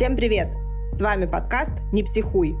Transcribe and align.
Всем 0.00 0.16
привет! 0.16 0.48
С 0.92 0.98
вами 0.98 1.26
подкаст 1.26 1.72
«Не 1.92 2.02
психуй». 2.02 2.56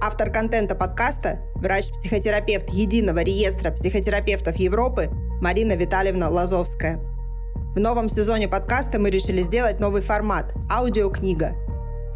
Автор 0.00 0.30
контента 0.32 0.74
подкаста– 0.74 1.38
врач-психотерапевт 1.56 2.70
Единого 2.70 3.18
реестра 3.18 3.70
психотерапевтов 3.72 4.56
Европы 4.56 5.10
Марина 5.42 5.74
Витальевна 5.74 6.30
Лазовская. 6.30 6.98
В 7.74 7.78
новом 7.78 8.08
сезоне 8.08 8.48
подкаста 8.48 8.98
мы 8.98 9.10
решили 9.10 9.42
сделать 9.42 9.80
новый 9.80 10.00
формат– 10.00 10.54
аудиокнига. 10.70 11.52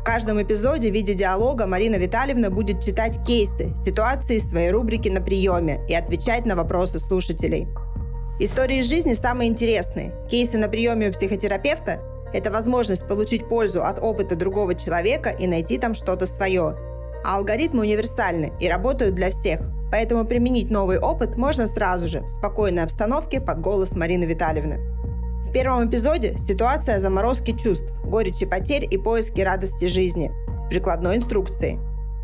В 0.01 0.05
каждом 0.05 0.43
эпизоде 0.43 0.91
в 0.91 0.95
виде 0.95 1.13
диалога 1.13 1.67
Марина 1.67 1.97
Витальевна 1.97 2.49
будет 2.49 2.83
читать 2.83 3.19
кейсы, 3.27 3.75
ситуации 3.85 4.37
из 4.37 4.49
своей 4.49 4.71
рубрики 4.71 5.11
«На 5.11 5.21
приеме» 5.21 5.85
и 5.87 5.95
отвечать 5.95 6.47
на 6.47 6.57
вопросы 6.57 6.99
слушателей. 6.99 7.69
Истории 8.41 8.79
из 8.79 8.87
жизни 8.87 9.13
самые 9.13 9.51
интересные. 9.51 10.15
Кейсы 10.31 10.57
на 10.57 10.69
приеме 10.69 11.11
у 11.11 11.13
психотерапевта– 11.13 12.01
это 12.33 12.51
возможность 12.51 13.07
получить 13.07 13.49
пользу 13.49 13.85
от 13.85 14.03
опыта 14.03 14.37
другого 14.37 14.75
человека 14.75 15.31
и 15.31 15.47
найти 15.47 15.79
там 15.79 15.95
что-то 15.95 16.27
свое. 16.27 16.77
А 17.25 17.37
алгоритмы 17.37 17.83
универсальны 17.83 18.53
и 18.59 18.69
работают 18.69 19.15
для 19.15 19.31
всех. 19.31 19.61
Поэтому 19.91 20.25
применить 20.25 20.71
новый 20.71 20.99
опыт 20.99 21.37
можно 21.37 21.67
сразу 21.67 22.07
же, 22.07 22.21
в 22.23 22.31
спокойной 22.31 22.83
обстановке 22.83 23.41
под 23.41 23.61
голос 23.61 23.93
Марины 23.93 24.25
Витальевны. 24.25 24.81
В 25.45 25.53
первом 25.53 25.89
эпизоде 25.89 26.37
ситуация 26.39 26.99
заморозки 26.99 27.55
чувств, 27.57 27.93
горечи 28.03 28.47
потерь 28.47 28.89
и 28.91 28.97
поиски 28.97 29.43
радости 29.43 29.85
жизни 29.85 30.33
с 30.59 30.67
прикладной 30.67 31.17
инструкцией. 31.17 31.79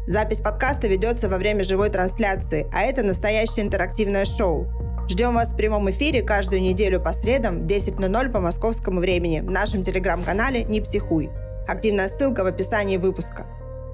Запись 0.06 0.40
подкаста 0.40 0.88
ведется 0.88 1.28
во 1.28 1.36
время 1.36 1.62
живой 1.62 1.90
трансляции, 1.90 2.66
а 2.72 2.84
это 2.84 3.02
настоящее 3.02 3.66
интерактивное 3.66 4.24
шоу. 4.24 4.66
Ждем 5.08 5.32
вас 5.32 5.52
в 5.52 5.56
прямом 5.56 5.90
эфире 5.90 6.20
каждую 6.20 6.60
неделю 6.60 7.00
по 7.00 7.14
средам 7.14 7.60
в 7.60 7.66
10.00 7.66 8.30
по 8.30 8.40
московскому 8.40 9.00
времени 9.00 9.40
в 9.40 9.50
нашем 9.50 9.82
телеграм-канале 9.82 10.64
«Не 10.64 10.82
психуй». 10.82 11.30
Активная 11.66 12.08
ссылка 12.08 12.44
в 12.44 12.46
описании 12.46 12.98
выпуска. 12.98 13.46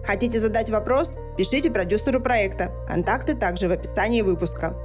Хотите 0.04 0.40
задать 0.40 0.70
вопрос? 0.70 1.14
Пишите 1.36 1.70
продюсеру 1.70 2.20
проекта. 2.20 2.72
Контакты 2.88 3.36
также 3.36 3.68
в 3.68 3.70
описании 3.70 4.22
выпуска. 4.22 4.76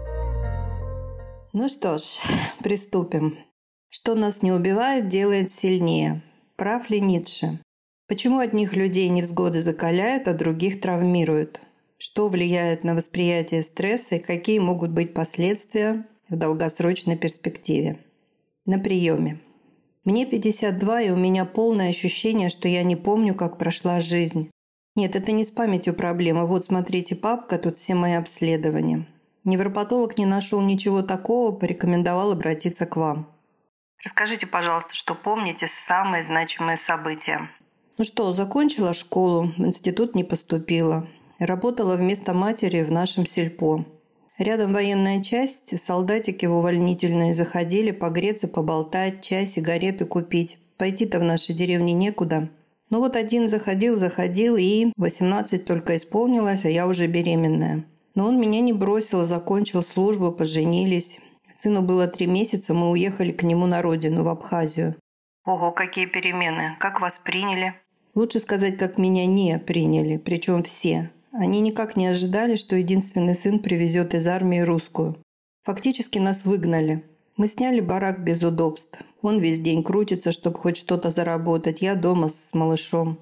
Ну 1.51 1.67
что 1.67 1.97
ж, 1.97 2.03
приступим. 2.63 3.39
Что 3.89 4.13
нас 4.13 4.43
не 4.43 4.51
убивает, 4.51 5.07
делает 5.07 5.51
сильнее. 5.51 6.21
Прав 6.57 6.91
ли 6.91 7.01
Ницше? 7.01 7.59
Почему 8.07 8.37
одних 8.37 8.75
людей 8.75 9.09
невзгоды 9.09 9.63
закаляют, 9.63 10.27
а 10.27 10.33
других 10.33 10.79
травмируют? 10.79 11.59
Что 11.97 12.29
влияет 12.29 12.83
на 12.83 12.93
восприятие 12.93 13.63
стресса 13.63 14.17
и 14.17 14.19
какие 14.19 14.59
могут 14.59 14.91
быть 14.91 15.15
последствия 15.15 16.05
в 16.29 16.35
долгосрочной 16.35 17.17
перспективе? 17.17 17.99
На 18.65 18.79
приеме. 18.79 19.39
Мне 20.05 20.25
52, 20.25 21.01
и 21.01 21.09
у 21.11 21.15
меня 21.15 21.45
полное 21.45 21.89
ощущение, 21.89 22.49
что 22.49 22.67
я 22.67 22.83
не 22.83 22.95
помню, 22.95 23.35
как 23.35 23.57
прошла 23.57 23.99
жизнь. 23.99 24.49
Нет, 24.95 25.15
это 25.15 25.31
не 25.31 25.43
с 25.43 25.51
памятью 25.51 25.93
проблема. 25.93 26.45
Вот 26.45 26.65
смотрите, 26.65 27.15
папка, 27.15 27.57
тут 27.57 27.77
все 27.77 27.95
мои 27.95 28.13
обследования. 28.13 29.07
Невропатолог 29.43 30.17
не 30.17 30.25
нашел 30.25 30.61
ничего 30.61 31.01
такого, 31.01 31.51
порекомендовал 31.51 32.31
обратиться 32.31 32.85
к 32.85 32.95
вам. 32.95 33.27
Расскажите, 34.03 34.47
пожалуйста, 34.47 34.93
что 34.93 35.15
помните 35.15 35.69
самые 35.87 36.23
значимые 36.23 36.77
события. 36.77 37.49
Ну 37.97 38.03
что, 38.05 38.31
закончила 38.31 38.93
школу, 38.93 39.51
в 39.57 39.59
институт 39.59 40.15
не 40.15 40.23
поступила. 40.23 41.07
Работала 41.37 41.95
вместо 41.95 42.33
матери 42.33 42.81
в 42.81 42.91
нашем 42.91 43.25
сельпо. 43.25 43.85
Рядом 44.39 44.71
военная 44.71 45.21
часть, 45.21 45.77
солдатики 45.83 46.45
в 46.45 46.53
увольнительные 46.53 47.33
заходили 47.33 47.91
погреться, 47.91 48.47
поболтать, 48.47 49.21
чай, 49.21 49.45
сигареты 49.45 50.05
купить. 50.05 50.57
Пойти-то 50.77 51.19
в 51.19 51.23
нашей 51.23 51.53
деревне 51.53 51.91
некуда. 51.91 52.47
Ну 52.89 52.99
вот 52.99 53.17
один 53.17 53.49
заходил, 53.49 53.97
заходил, 53.97 54.55
и 54.55 54.93
18 54.95 55.65
только 55.65 55.97
исполнилось, 55.97 56.63
а 56.63 56.69
я 56.69 56.87
уже 56.87 57.07
беременная. 57.07 57.83
Но 58.15 58.27
он 58.27 58.39
меня 58.39 58.61
не 58.61 58.71
бросил, 58.71 59.25
закончил 59.25 59.83
службу, 59.83 60.31
поженились. 60.31 61.19
Сыну 61.51 61.81
было 61.81 62.07
три 62.07 62.25
месяца, 62.25 62.73
мы 62.73 62.91
уехали 62.91 63.33
к 63.33 63.43
нему 63.43 63.65
на 63.65 63.81
родину, 63.81 64.23
в 64.23 64.29
Абхазию. 64.29 64.95
Ого, 65.45 65.73
какие 65.73 66.05
перемены! 66.05 66.77
Как 66.79 67.01
вас 67.01 67.19
приняли? 67.25 67.73
Лучше 68.15 68.39
сказать, 68.39 68.77
как 68.77 68.97
меня 68.97 69.25
не 69.25 69.59
приняли, 69.59 70.15
причем 70.15 70.63
все. 70.63 71.11
Они 71.31 71.61
никак 71.61 71.95
не 71.95 72.07
ожидали, 72.07 72.55
что 72.55 72.75
единственный 72.75 73.35
сын 73.35 73.59
привезет 73.59 74.13
из 74.15 74.27
армии 74.27 74.59
русскую. 74.59 75.17
Фактически 75.63 76.17
нас 76.17 76.45
выгнали. 76.45 77.05
Мы 77.37 77.47
сняли 77.47 77.79
барак 77.79 78.23
без 78.23 78.43
удобств. 78.43 79.01
Он 79.21 79.39
весь 79.39 79.59
день 79.59 79.83
крутится, 79.83 80.31
чтобы 80.31 80.57
хоть 80.57 80.77
что-то 80.77 81.09
заработать. 81.09 81.81
Я 81.81 81.95
дома 81.95 82.29
с 82.29 82.53
малышом. 82.53 83.19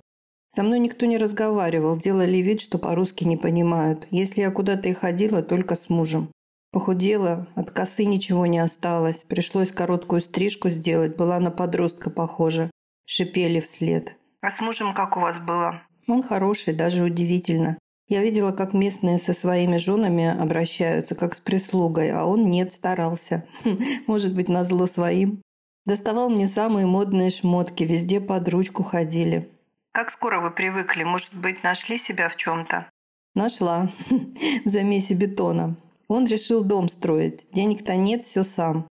Со 0.49 0.63
мной 0.63 0.79
никто 0.79 1.05
не 1.05 1.17
разговаривал, 1.17 1.97
делали 1.97 2.37
вид, 2.37 2.61
что 2.61 2.77
по-русски 2.77 3.25
не 3.25 3.35
понимают. 3.35 4.07
Если 4.11 4.41
я 4.41 4.51
куда-то 4.51 4.87
и 4.89 4.93
ходила, 4.93 5.43
только 5.43 5.75
с 5.75 5.89
мужем. 5.89 6.31
Похудела, 6.71 7.47
от 7.55 7.71
косы 7.71 8.05
ничего 8.05 8.45
не 8.45 8.59
осталось. 8.59 9.23
Пришлось 9.23 9.71
короткую 9.71 10.21
стрижку 10.21 10.69
сделать, 10.69 11.15
была 11.15 11.39
на 11.39 11.51
подростка 11.51 12.09
похожа. 12.09 12.71
Шипели 13.05 13.59
вслед. 13.59 14.15
«А 14.41 14.51
с 14.51 14.59
мужем 14.61 14.93
как 14.93 15.17
у 15.17 15.19
вас 15.19 15.37
было?» 15.39 15.81
«Он 16.07 16.23
хороший, 16.23 16.73
даже 16.73 17.03
удивительно. 17.03 17.77
Я 18.07 18.21
видела, 18.21 18.53
как 18.53 18.73
местные 18.73 19.17
со 19.17 19.33
своими 19.33 19.75
женами 19.77 20.25
обращаются, 20.25 21.13
как 21.13 21.35
с 21.35 21.41
прислугой, 21.41 22.11
а 22.11 22.25
он 22.25 22.49
нет, 22.49 22.71
старался. 22.71 23.45
Может 24.07 24.33
быть, 24.33 24.47
назло 24.47 24.87
своим. 24.87 25.41
Доставал 25.85 26.29
мне 26.29 26.47
самые 26.47 26.85
модные 26.85 27.29
шмотки, 27.29 27.83
везде 27.83 28.21
под 28.21 28.47
ручку 28.47 28.83
ходили. 28.83 29.49
Как 29.91 30.11
скоро 30.11 30.39
вы 30.39 30.51
привыкли? 30.51 31.03
Может 31.03 31.33
быть, 31.33 31.63
нашли 31.63 31.97
себя 31.97 32.29
в 32.29 32.37
чем-то? 32.37 32.89
Нашла. 33.35 33.89
в 34.65 34.67
замесе 34.67 35.13
бетона. 35.13 35.75
Он 36.07 36.25
решил 36.25 36.63
дом 36.63 36.87
строить. 36.87 37.47
Денег-то 37.51 37.95
нет, 37.95 38.23
все 38.23 38.43
сам. 38.43 38.87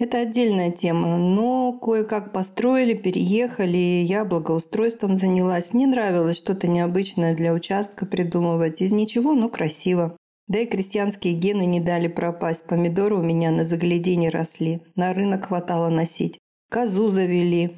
Это 0.00 0.20
отдельная 0.20 0.70
тема, 0.70 1.18
но 1.18 1.74
кое-как 1.74 2.32
построили, 2.32 2.94
переехали, 2.94 4.02
я 4.02 4.24
благоустройством 4.24 5.14
занялась. 5.14 5.74
Мне 5.74 5.86
нравилось 5.86 6.38
что-то 6.38 6.68
необычное 6.68 7.34
для 7.36 7.52
участка 7.52 8.06
придумывать. 8.06 8.80
Из 8.80 8.92
ничего, 8.92 9.34
но 9.34 9.50
красиво. 9.50 10.16
Да 10.48 10.58
и 10.58 10.64
крестьянские 10.64 11.34
гены 11.34 11.66
не 11.66 11.80
дали 11.80 12.08
пропасть. 12.08 12.64
Помидоры 12.64 13.16
у 13.16 13.22
меня 13.22 13.50
на 13.50 13.64
загляденье 13.64 14.30
росли. 14.30 14.80
На 14.96 15.12
рынок 15.12 15.48
хватало 15.48 15.90
носить. 15.90 16.38
Козу 16.70 17.10
завели. 17.10 17.76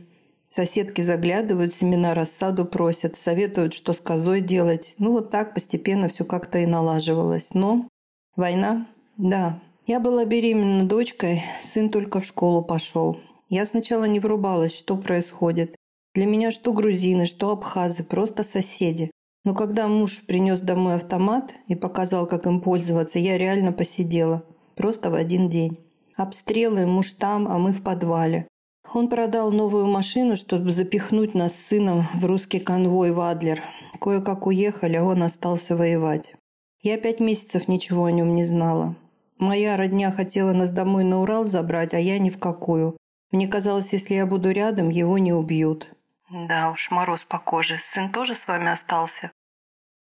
Соседки 0.49 1.01
заглядывают, 1.01 1.75
семена 1.75 2.15
рассаду 2.15 2.67
просят, 2.67 3.19
советуют, 3.19 3.75
что 3.75 3.95
с 3.95 4.01
козой 4.01 4.43
делать. 4.43 4.95
Ну 4.99 5.11
вот 5.11 5.31
так 5.31 5.55
постепенно 5.55 6.07
все 6.09 6.25
как-то 6.25 6.59
и 6.59 6.67
налаживалось. 6.67 7.53
Но 7.53 7.89
Война? 8.37 8.87
Да. 9.19 9.61
Я 9.85 9.99
была 9.99 10.25
беременна 10.25 10.85
дочкой, 10.87 11.43
сын 11.61 11.91
только 11.91 12.21
в 12.21 12.25
школу 12.25 12.63
пошел. 12.63 13.19
Я 13.49 13.67
сначала 13.67 14.05
не 14.05 14.21
врубалась, 14.21 14.79
что 14.79 14.97
происходит. 14.97 15.75
Для 16.15 16.27
меня 16.27 16.53
что 16.53 16.73
грузины, 16.73 17.27
что 17.27 17.51
абхазы, 17.51 18.05
просто 18.05 18.45
соседи. 18.45 19.11
Но 19.45 19.55
когда 19.55 19.89
муж 19.89 20.25
принес 20.25 20.61
домой 20.61 20.95
автомат 20.95 21.53
и 21.67 21.75
показал, 21.75 22.29
как 22.29 22.47
им 22.47 22.61
пользоваться, 22.61 23.19
я 23.19 23.37
реально 23.37 23.73
посидела. 23.73 24.45
Просто 24.77 25.11
в 25.11 25.15
один 25.15 25.49
день. 25.49 25.79
Обстрелы, 26.17 26.87
муж 26.87 27.11
там, 27.13 27.49
а 27.49 27.59
мы 27.59 27.73
в 27.73 27.83
подвале. 27.83 28.47
Он 28.95 29.09
продал 29.09 29.51
новую 29.51 29.87
машину, 29.87 30.37
чтобы 30.37 30.71
запихнуть 30.71 31.35
нас 31.35 31.55
с 31.55 31.67
сыном 31.67 32.05
в 32.15 32.25
русский 32.25 32.61
конвой 32.61 33.11
в 33.11 33.21
Адлер. 33.21 33.61
Кое-как 34.01 34.47
уехали, 34.47 34.95
а 34.95 35.05
он 35.05 35.25
остался 35.25 35.77
воевать. 35.77 36.35
Я 36.83 36.99
пять 36.99 37.19
месяцев 37.19 37.67
ничего 37.67 38.05
о 38.05 38.13
нем 38.13 38.37
не 38.37 38.45
знала. 38.45 38.95
Моя 39.39 39.77
родня 39.77 40.11
хотела 40.11 40.53
нас 40.53 40.71
домой 40.71 41.05
на 41.05 41.21
Урал 41.21 41.45
забрать, 41.45 41.95
а 41.95 41.99
я 41.99 42.19
ни 42.19 42.31
в 42.31 42.39
какую. 42.39 42.97
Мне 43.31 43.49
казалось, 43.49 43.93
если 43.93 44.15
я 44.15 44.27
буду 44.27 44.51
рядом, 44.51 44.89
его 44.91 45.19
не 45.19 45.33
убьют. 45.33 45.89
Да 46.31 46.71
уж, 46.71 46.91
мороз 46.91 47.21
по 47.29 47.39
коже. 47.39 47.81
Сын 47.93 48.13
тоже 48.13 48.35
с 48.35 48.47
вами 48.47 48.73
остался? 48.73 49.33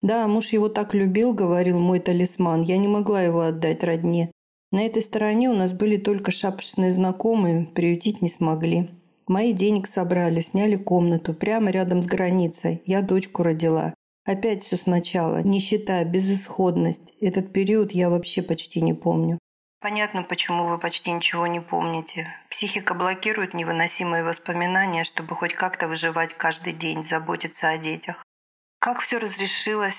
Да, 0.01 0.27
муж 0.27 0.49
его 0.49 0.69
так 0.69 0.93
любил, 0.93 1.33
говорил 1.33 1.79
мой 1.79 1.99
талисман. 1.99 2.61
Я 2.63 2.77
не 2.77 2.87
могла 2.87 3.21
его 3.21 3.41
отдать 3.41 3.83
родне. 3.83 4.31
На 4.71 4.85
этой 4.85 5.01
стороне 5.01 5.49
у 5.49 5.53
нас 5.53 5.73
были 5.73 5.97
только 5.97 6.31
шапочные 6.31 6.93
знакомые, 6.93 7.65
приютить 7.65 8.21
не 8.21 8.29
смогли. 8.29 8.91
Мои 9.27 9.53
денег 9.53 9.87
собрали, 9.87 10.41
сняли 10.41 10.75
комнату 10.75 11.33
прямо 11.33 11.71
рядом 11.71 12.03
с 12.03 12.07
границей. 12.07 12.81
Я 12.85 13.01
дочку 13.01 13.43
родила. 13.43 13.93
Опять 14.25 14.63
все 14.63 14.77
сначала. 14.77 15.41
Нищета, 15.41 16.03
безысходность. 16.03 17.13
Этот 17.21 17.51
период 17.53 17.91
я 17.91 18.09
вообще 18.09 18.41
почти 18.41 18.81
не 18.81 18.93
помню. 18.93 19.39
Понятно, 19.81 20.23
почему 20.23 20.67
вы 20.67 20.77
почти 20.77 21.11
ничего 21.11 21.47
не 21.47 21.61
помните. 21.61 22.27
Психика 22.49 22.93
блокирует 22.93 23.53
невыносимые 23.53 24.23
воспоминания, 24.23 25.05
чтобы 25.05 25.35
хоть 25.35 25.53
как-то 25.53 25.87
выживать 25.87 26.35
каждый 26.37 26.73
день, 26.73 27.05
заботиться 27.05 27.69
о 27.69 27.77
детях. 27.77 28.21
Как 28.79 28.99
все 28.99 29.19
разрешилось? 29.19 29.95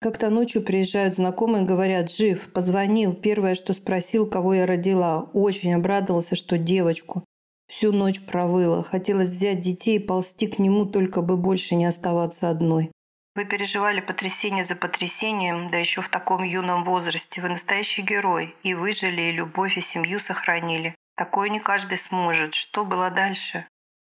Как-то 0.00 0.30
ночью 0.30 0.64
приезжают 0.64 1.16
знакомые, 1.16 1.64
говорят, 1.64 2.10
жив, 2.10 2.52
позвонил. 2.52 3.14
Первое, 3.14 3.54
что 3.54 3.74
спросил, 3.74 4.28
кого 4.28 4.54
я 4.54 4.66
родила. 4.66 5.30
Очень 5.34 5.74
обрадовался, 5.74 6.34
что 6.34 6.56
девочку. 6.56 7.24
Всю 7.68 7.92
ночь 7.92 8.20
провыла. 8.24 8.82
Хотелось 8.82 9.30
взять 9.30 9.60
детей 9.60 9.96
и 9.96 10.04
ползти 10.04 10.46
к 10.46 10.58
нему, 10.58 10.86
только 10.86 11.20
бы 11.20 11.36
больше 11.36 11.74
не 11.74 11.84
оставаться 11.84 12.48
одной. 12.48 12.90
Вы 13.34 13.46
переживали 13.46 14.00
потрясение 14.00 14.64
за 14.64 14.74
потрясением, 14.74 15.70
да 15.70 15.78
еще 15.78 16.02
в 16.02 16.10
таком 16.10 16.42
юном 16.42 16.84
возрасте. 16.84 17.40
Вы 17.40 17.48
настоящий 17.48 18.02
герой. 18.02 18.54
И 18.62 18.74
выжили, 18.74 19.22
и 19.22 19.32
любовь, 19.32 19.78
и 19.78 19.80
семью 19.80 20.20
сохранили. 20.20 20.94
Такое 21.16 21.48
не 21.48 21.58
каждый 21.58 21.98
сможет. 21.98 22.54
Что 22.54 22.84
было 22.84 23.10
дальше? 23.10 23.66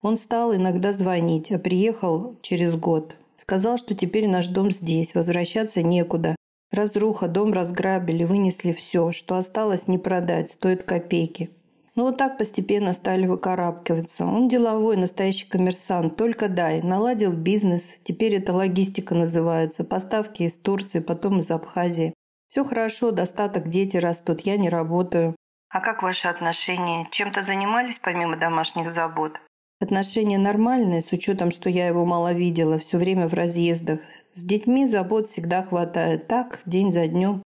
Он 0.01 0.17
стал 0.17 0.55
иногда 0.55 0.93
звонить, 0.93 1.53
а 1.53 1.59
приехал 1.59 2.39
через 2.41 2.75
год. 2.75 3.17
Сказал, 3.37 3.77
что 3.77 3.95
теперь 3.95 4.29
наш 4.29 4.47
дом 4.47 4.71
здесь, 4.71 5.15
возвращаться 5.15 5.83
некуда. 5.83 6.35
Разруха, 6.71 7.29
дом 7.29 7.53
разграбили, 7.53 8.25
вынесли 8.25 8.73
все, 8.73 9.13
что 9.13 9.37
осталось 9.37 9.89
не 9.89 9.99
продать, 9.99 10.51
стоит 10.51 10.85
копейки. 10.85 11.51
Ну 11.95 12.05
вот 12.05 12.17
так 12.17 12.39
постепенно 12.39 12.95
стали 12.95 13.27
выкарабкиваться. 13.27 14.25
Он 14.25 14.49
деловой, 14.49 14.97
настоящий 14.97 15.47
коммерсант, 15.47 16.17
только 16.17 16.49
дай. 16.49 16.81
Наладил 16.83 17.33
бизнес, 17.33 17.97
теперь 18.03 18.37
это 18.37 18.55
логистика 18.55 19.15
называется. 19.15 19.85
Поставки 19.85 20.45
из 20.45 20.57
Турции, 20.57 21.01
потом 21.01 21.39
из 21.39 21.51
Абхазии. 21.51 22.15
Все 22.49 22.65
хорошо, 22.65 23.11
достаток, 23.11 23.69
дети 23.69 23.99
растут, 23.99 24.41
я 24.41 24.57
не 24.57 24.71
работаю. 24.71 25.37
А 25.69 25.81
как 25.81 26.03
ваши 26.03 26.29
отношения? 26.29 27.09
Чем-то 27.11 27.43
занимались 27.43 27.99
помимо 27.99 28.37
домашних 28.37 28.95
забот? 28.95 29.39
Отношения 29.81 30.39
нормальные, 30.39 31.01
с 31.01 31.13
учетом, 31.13 31.51
что 31.51 31.69
я 31.69 31.87
его 31.87 32.05
мало 32.07 32.33
видела, 32.33 32.79
все 32.79 32.99
время 32.99 33.27
в 33.27 33.35
разъездах. 33.35 34.01
С 34.35 34.43
детьми 34.45 34.87
забот 34.87 35.27
всегда 35.27 35.63
хватает. 35.63 36.29
Так, 36.29 36.61
день 36.67 36.93
за 36.93 37.07
днем. 37.07 37.43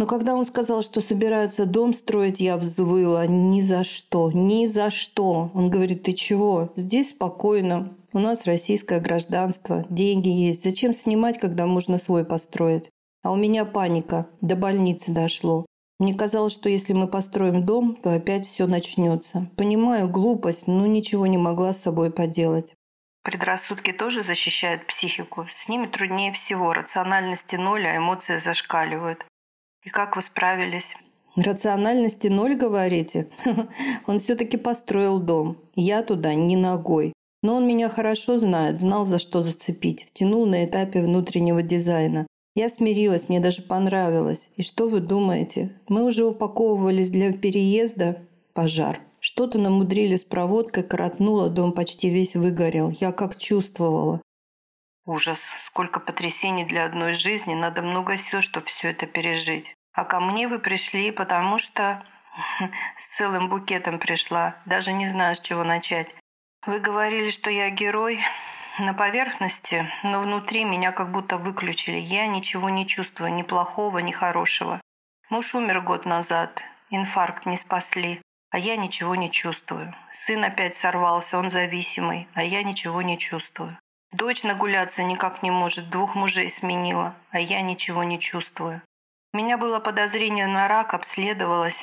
Но 0.00 0.06
когда 0.06 0.34
он 0.34 0.46
сказал, 0.46 0.80
что 0.80 1.02
собираются 1.02 1.66
дом 1.66 1.92
строить, 1.92 2.40
я 2.40 2.56
взвыла. 2.56 3.26
Ни 3.26 3.60
за 3.60 3.84
что, 3.84 4.32
ни 4.32 4.64
за 4.64 4.88
что. 4.88 5.50
Он 5.52 5.68
говорит, 5.68 6.04
ты 6.04 6.14
чего? 6.14 6.72
Здесь 6.74 7.10
спокойно. 7.10 7.92
У 8.14 8.18
нас 8.18 8.46
российское 8.46 8.98
гражданство, 8.98 9.84
деньги 9.90 10.30
есть. 10.30 10.64
Зачем 10.64 10.94
снимать, 10.94 11.38
когда 11.38 11.66
можно 11.66 11.98
свой 11.98 12.24
построить? 12.24 12.88
А 13.22 13.30
у 13.30 13.36
меня 13.36 13.66
паника. 13.66 14.26
До 14.40 14.56
больницы 14.56 15.12
дошло. 15.12 15.66
Мне 15.98 16.14
казалось, 16.14 16.54
что 16.54 16.70
если 16.70 16.94
мы 16.94 17.06
построим 17.06 17.66
дом, 17.66 17.94
то 17.94 18.14
опять 18.14 18.46
все 18.46 18.66
начнется. 18.66 19.50
Понимаю, 19.58 20.08
глупость, 20.08 20.66
но 20.66 20.86
ничего 20.86 21.26
не 21.26 21.36
могла 21.36 21.74
с 21.74 21.82
собой 21.82 22.10
поделать. 22.10 22.72
Предрассудки 23.22 23.92
тоже 23.92 24.22
защищают 24.22 24.86
психику. 24.86 25.46
С 25.62 25.68
ними 25.68 25.88
труднее 25.88 26.32
всего. 26.32 26.72
Рациональности 26.72 27.56
ноль, 27.56 27.86
а 27.86 27.98
эмоции 27.98 28.38
зашкаливают. 28.38 29.26
И 29.84 29.88
как 29.88 30.16
вы 30.16 30.22
справились? 30.22 30.88
Рациональности 31.36 32.26
ноль, 32.26 32.56
говорите? 32.56 33.28
Он 34.06 34.18
все-таки 34.18 34.56
построил 34.56 35.18
дом. 35.18 35.56
Я 35.74 36.02
туда 36.02 36.34
не 36.34 36.56
ногой. 36.56 37.12
Но 37.42 37.56
он 37.56 37.66
меня 37.66 37.88
хорошо 37.88 38.36
знает, 38.36 38.78
знал, 38.78 39.06
за 39.06 39.18
что 39.18 39.40
зацепить. 39.40 40.04
Втянул 40.04 40.44
на 40.44 40.66
этапе 40.66 41.00
внутреннего 41.00 41.62
дизайна. 41.62 42.26
Я 42.54 42.68
смирилась, 42.68 43.30
мне 43.30 43.40
даже 43.40 43.62
понравилось. 43.62 44.50
И 44.56 44.62
что 44.62 44.88
вы 44.88 45.00
думаете? 45.00 45.72
Мы 45.88 46.04
уже 46.04 46.26
упаковывались 46.26 47.08
для 47.08 47.32
переезда. 47.32 48.18
Пожар. 48.52 49.00
Что-то 49.20 49.58
намудрили 49.58 50.16
с 50.16 50.24
проводкой, 50.24 50.82
коротнуло, 50.82 51.48
дом 51.48 51.72
почти 51.72 52.10
весь 52.10 52.36
выгорел. 52.36 52.90
Я 53.00 53.12
как 53.12 53.38
чувствовала. 53.38 54.20
Ужас. 55.06 55.38
Сколько 55.66 55.98
потрясений 55.98 56.64
для 56.64 56.84
одной 56.84 57.14
жизни. 57.14 57.54
Надо 57.54 57.82
много 57.82 58.16
сил, 58.16 58.42
чтобы 58.42 58.66
все 58.66 58.90
это 58.90 59.06
пережить. 59.06 59.74
А 59.92 60.04
ко 60.04 60.20
мне 60.20 60.46
вы 60.46 60.58
пришли, 60.58 61.10
потому 61.10 61.58
что 61.58 62.04
с 62.98 63.16
целым 63.16 63.48
букетом 63.48 63.98
пришла. 63.98 64.56
Даже 64.66 64.92
не 64.92 65.08
знаю, 65.08 65.34
с 65.34 65.40
чего 65.40 65.64
начать. 65.64 66.08
Вы 66.66 66.78
говорили, 66.78 67.30
что 67.30 67.50
я 67.50 67.70
герой 67.70 68.20
на 68.78 68.94
поверхности, 68.94 69.90
но 70.02 70.20
внутри 70.20 70.64
меня 70.64 70.92
как 70.92 71.10
будто 71.10 71.38
выключили. 71.38 71.96
Я 71.98 72.26
ничего 72.26 72.68
не 72.68 72.86
чувствую, 72.86 73.32
ни 73.32 73.42
плохого, 73.42 73.98
ни 73.98 74.12
хорошего. 74.12 74.80
Муж 75.30 75.54
умер 75.54 75.80
год 75.80 76.04
назад. 76.04 76.62
Инфаркт 76.90 77.46
не 77.46 77.56
спасли. 77.56 78.20
А 78.50 78.58
я 78.58 78.76
ничего 78.76 79.14
не 79.14 79.30
чувствую. 79.30 79.94
Сын 80.26 80.44
опять 80.44 80.76
сорвался, 80.76 81.38
он 81.38 81.50
зависимый, 81.50 82.28
а 82.34 82.42
я 82.42 82.64
ничего 82.64 83.00
не 83.00 83.16
чувствую. 83.16 83.78
Дочь 84.12 84.42
нагуляться 84.42 85.04
никак 85.04 85.42
не 85.42 85.50
может, 85.50 85.88
двух 85.88 86.16
мужей 86.16 86.50
сменила, 86.50 87.14
а 87.30 87.38
я 87.38 87.60
ничего 87.60 88.02
не 88.02 88.18
чувствую. 88.18 88.82
У 89.32 89.36
меня 89.36 89.56
было 89.56 89.78
подозрение 89.78 90.48
на 90.48 90.66
рак, 90.66 90.94
обследовалось, 90.94 91.76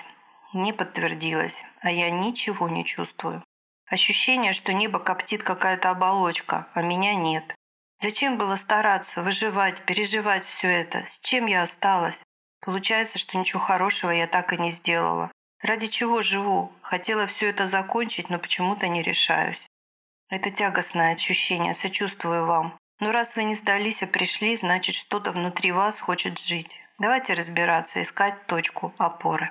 не 0.53 0.73
подтвердилось, 0.73 1.55
а 1.79 1.89
я 1.89 2.11
ничего 2.11 2.67
не 2.67 2.83
чувствую. 2.83 3.43
Ощущение, 3.89 4.51
что 4.51 4.73
небо 4.73 4.99
коптит 4.99 5.43
какая-то 5.43 5.89
оболочка, 5.89 6.67
а 6.73 6.81
меня 6.81 7.15
нет. 7.15 7.55
Зачем 8.01 8.37
было 8.37 8.57
стараться, 8.57 9.23
выживать, 9.23 9.81
переживать 9.85 10.45
все 10.45 10.67
это? 10.67 11.05
С 11.09 11.19
чем 11.19 11.45
я 11.45 11.63
осталась? 11.63 12.19
Получается, 12.59 13.17
что 13.17 13.37
ничего 13.37 13.61
хорошего 13.61 14.11
я 14.11 14.27
так 14.27 14.51
и 14.51 14.57
не 14.57 14.71
сделала. 14.71 15.31
Ради 15.61 15.87
чего 15.87 16.21
живу? 16.21 16.73
Хотела 16.81 17.27
все 17.27 17.49
это 17.49 17.65
закончить, 17.65 18.29
но 18.29 18.37
почему-то 18.37 18.89
не 18.89 19.01
решаюсь. 19.01 19.65
Это 20.29 20.51
тягостное 20.51 21.13
ощущение, 21.15 21.73
сочувствую 21.73 22.45
вам. 22.45 22.77
Но 22.99 23.11
раз 23.11 23.33
вы 23.37 23.45
не 23.45 23.55
сдались, 23.55 24.03
а 24.03 24.07
пришли, 24.07 24.57
значит, 24.57 24.95
что-то 24.95 25.31
внутри 25.31 25.71
вас 25.71 25.97
хочет 25.97 26.37
жить. 26.37 26.71
Давайте 26.99 27.33
разбираться, 27.33 28.01
искать 28.01 28.45
точку 28.47 28.93
опоры. 28.97 29.49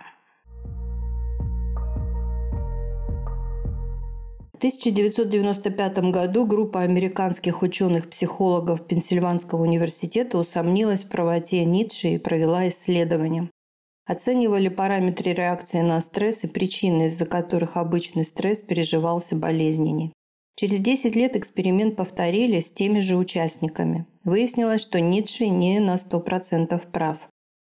В 4.53 4.59
1995 4.59 5.99
году 6.11 6.47
группа 6.47 6.81
американских 6.81 7.63
ученых-психологов 7.63 8.87
Пенсильванского 8.87 9.63
университета 9.63 10.37
усомнилась 10.39 11.05
в 11.05 11.09
правоте 11.09 11.65
Ницше 11.65 12.09
и 12.09 12.19
провела 12.19 12.69
исследование. 12.69 13.51
Оценивали 14.07 14.69
параметры 14.69 15.33
реакции 15.33 15.81
на 15.81 16.01
стресс 16.01 16.45
и 16.45 16.49
причины, 16.49 17.07
из-за 17.07 17.27
которых 17.27 17.77
обычный 17.77 18.25
стресс 18.25 18.61
переживался 18.61 19.37
болезненней. 19.37 20.13
Через 20.59 20.81
10 20.81 21.15
лет 21.15 21.37
эксперимент 21.37 21.97
повторили 21.97 22.61
с 22.61 22.73
теми 22.73 23.01
же 23.01 23.17
участниками. 23.17 24.07
Выяснилось, 24.25 24.81
что 24.81 25.01
Ницше 25.01 25.49
не 25.49 25.81
на 25.81 25.97
100% 25.97 26.91
прав. 26.91 27.19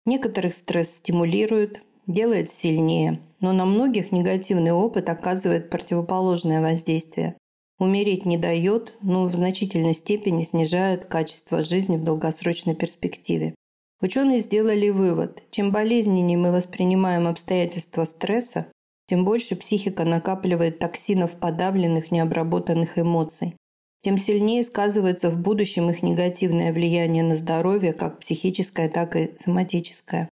Некоторых 0.05 0.53
стресс 0.53 0.97
стимулирует, 0.97 1.81
делает 2.05 2.51
сильнее, 2.51 3.21
но 3.39 3.53
на 3.53 3.65
многих 3.65 4.11
негативный 4.11 4.71
опыт 4.71 5.09
оказывает 5.09 5.71
противоположное 5.71 6.61
воздействие. 6.61 7.35
Умереть 7.79 8.23
не 8.23 8.37
дает, 8.37 8.93
но 9.01 9.25
в 9.25 9.33
значительной 9.33 9.95
степени 9.95 10.43
снижает 10.43 11.05
качество 11.05 11.63
жизни 11.63 11.97
в 11.97 12.03
долгосрочной 12.03 12.75
перспективе. 12.75 13.55
Ученые 13.99 14.41
сделали 14.41 14.89
вывод, 14.89 15.41
чем 15.49 15.71
болезненнее 15.71 16.37
мы 16.37 16.51
воспринимаем 16.51 17.25
обстоятельства 17.27 18.05
стресса, 18.05 18.67
тем 19.07 19.25
больше 19.25 19.55
психика 19.55 20.03
накапливает 20.05 20.79
токсинов 20.79 21.33
подавленных 21.33 22.11
необработанных 22.11 22.97
эмоций, 22.97 23.55
тем 24.01 24.17
сильнее 24.17 24.63
сказывается 24.63 25.29
в 25.29 25.39
будущем 25.39 25.89
их 25.89 26.03
негативное 26.03 26.71
влияние 26.71 27.23
на 27.23 27.35
здоровье, 27.35 27.91
как 27.91 28.19
психическое, 28.19 28.87
так 28.89 29.15
и 29.15 29.33
соматическое. 29.37 30.29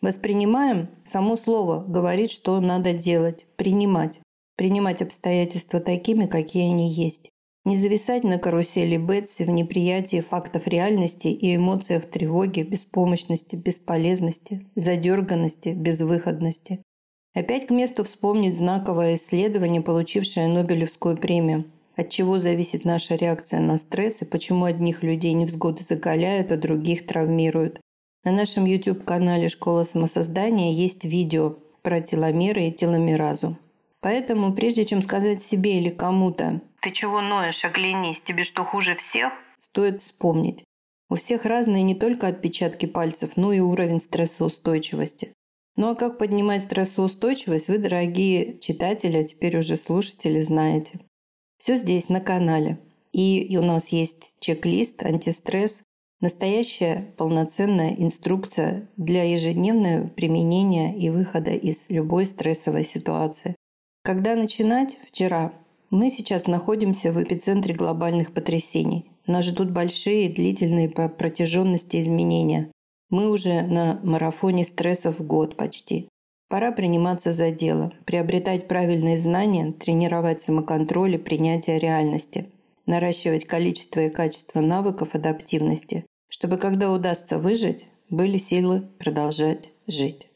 Воспринимаем 0.00 0.88
само 1.04 1.36
слово 1.36 1.84
говорит, 1.86 2.30
что 2.30 2.60
надо 2.60 2.92
делать, 2.92 3.46
принимать. 3.56 4.20
Принимать 4.56 5.02
обстоятельства 5.02 5.80
такими, 5.80 6.26
какие 6.26 6.70
они 6.70 6.90
есть. 6.90 7.30
Не 7.64 7.76
зависать 7.76 8.22
на 8.22 8.38
карусели 8.38 8.96
Бетси 8.96 9.42
в 9.42 9.50
неприятии 9.50 10.20
фактов 10.20 10.66
реальности 10.66 11.28
и 11.28 11.56
эмоциях 11.56 12.08
тревоги, 12.08 12.62
беспомощности, 12.62 13.56
бесполезности, 13.56 14.66
задерганности, 14.76 15.70
безвыходности. 15.70 16.82
Опять 17.36 17.66
к 17.66 17.70
месту 17.70 18.02
вспомнить 18.02 18.56
знаковое 18.56 19.16
исследование, 19.16 19.82
получившее 19.82 20.48
Нобелевскую 20.48 21.18
премию. 21.18 21.70
От 21.94 22.08
чего 22.08 22.38
зависит 22.38 22.86
наша 22.86 23.14
реакция 23.14 23.60
на 23.60 23.76
стресс 23.76 24.22
и 24.22 24.24
почему 24.24 24.64
одних 24.64 25.02
людей 25.02 25.34
невзгоды 25.34 25.84
закаляют, 25.84 26.50
а 26.50 26.56
других 26.56 27.06
травмируют. 27.06 27.78
На 28.24 28.32
нашем 28.32 28.64
YouTube-канале 28.64 29.50
«Школа 29.50 29.84
самосоздания» 29.84 30.72
есть 30.72 31.04
видео 31.04 31.58
про 31.82 32.00
теломеры 32.00 32.68
и 32.68 32.72
теломеразу. 32.72 33.58
Поэтому, 34.00 34.54
прежде 34.54 34.86
чем 34.86 35.02
сказать 35.02 35.42
себе 35.42 35.76
или 35.76 35.90
кому-то 35.90 36.62
«Ты 36.80 36.90
чего 36.90 37.20
ноешь, 37.20 37.66
оглянись, 37.66 38.22
тебе 38.24 38.44
что, 38.44 38.64
хуже 38.64 38.96
всех?» 38.96 39.34
стоит 39.58 40.00
вспомнить. 40.00 40.64
У 41.10 41.16
всех 41.16 41.44
разные 41.44 41.82
не 41.82 41.94
только 41.94 42.28
отпечатки 42.28 42.86
пальцев, 42.86 43.36
но 43.36 43.52
и 43.52 43.60
уровень 43.60 44.00
стрессоустойчивости. 44.00 45.34
Ну 45.76 45.90
а 45.90 45.94
как 45.94 46.18
поднимать 46.18 46.62
стрессоустойчивость, 46.62 47.68
вы, 47.68 47.78
дорогие 47.78 48.58
читатели, 48.58 49.18
а 49.18 49.24
теперь 49.24 49.58
уже 49.58 49.76
слушатели, 49.76 50.40
знаете. 50.40 51.00
Все 51.58 51.76
здесь 51.76 52.08
на 52.08 52.20
канале. 52.20 52.78
И 53.12 53.56
у 53.58 53.62
нас 53.62 53.88
есть 53.88 54.34
чек-лист, 54.40 55.02
антистресс, 55.02 55.82
настоящая 56.20 57.14
полноценная 57.16 57.94
инструкция 57.96 58.88
для 58.96 59.24
ежедневного 59.24 60.08
применения 60.08 60.96
и 60.96 61.10
выхода 61.10 61.52
из 61.52 61.90
любой 61.90 62.26
стрессовой 62.26 62.84
ситуации. 62.84 63.54
Когда 64.02 64.34
начинать? 64.34 64.98
Вчера. 65.06 65.52
Мы 65.90 66.10
сейчас 66.10 66.46
находимся 66.46 67.12
в 67.12 67.22
эпицентре 67.22 67.74
глобальных 67.74 68.32
потрясений. 68.32 69.10
Нас 69.26 69.44
ждут 69.44 69.70
большие 69.70 70.28
длительные 70.28 70.88
по 70.88 71.08
протяженности 71.08 72.00
изменения. 72.00 72.70
Мы 73.08 73.30
уже 73.30 73.62
на 73.62 74.00
марафоне 74.02 74.64
стрессов 74.64 75.24
год 75.24 75.56
почти. 75.56 76.08
Пора 76.48 76.72
приниматься 76.72 77.32
за 77.32 77.50
дело, 77.50 77.92
приобретать 78.04 78.68
правильные 78.68 79.18
знания, 79.18 79.72
тренировать 79.72 80.40
самоконтроль 80.40 81.14
и 81.14 81.18
принятие 81.18 81.78
реальности, 81.78 82.52
наращивать 82.86 83.46
количество 83.46 84.00
и 84.00 84.10
качество 84.10 84.60
навыков 84.60 85.14
адаптивности, 85.14 86.04
чтобы 86.28 86.56
когда 86.56 86.92
удастся 86.92 87.38
выжить, 87.38 87.86
были 88.10 88.36
силы 88.36 88.82
продолжать 88.98 89.70
жить. 89.86 90.28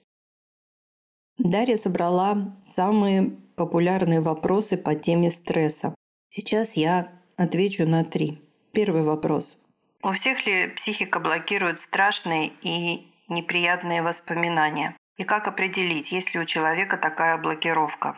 Дарья 1.39 1.77
собрала 1.77 2.59
самые 2.63 3.37
популярные 3.55 4.21
вопросы 4.21 4.77
по 4.77 4.95
теме 4.95 5.31
стресса. 5.31 5.95
Сейчас 6.31 6.75
я 6.75 7.13
отвечу 7.37 7.87
на 7.87 8.05
три. 8.05 8.41
Первый 8.73 9.03
вопрос. 9.03 9.57
У 10.03 10.13
всех 10.13 10.47
ли 10.47 10.69
психика 10.69 11.21
блокирует 11.21 11.81
страшные 11.81 12.53
и 12.63 13.07
неприятные 13.29 14.03
воспоминания? 14.03 14.97
И 15.19 15.25
как 15.25 15.47
определить, 15.47 16.11
есть 16.13 16.35
ли 16.35 16.41
у 16.41 16.47
человека 16.47 16.97
такая 16.97 17.37
блокировка? 17.37 18.17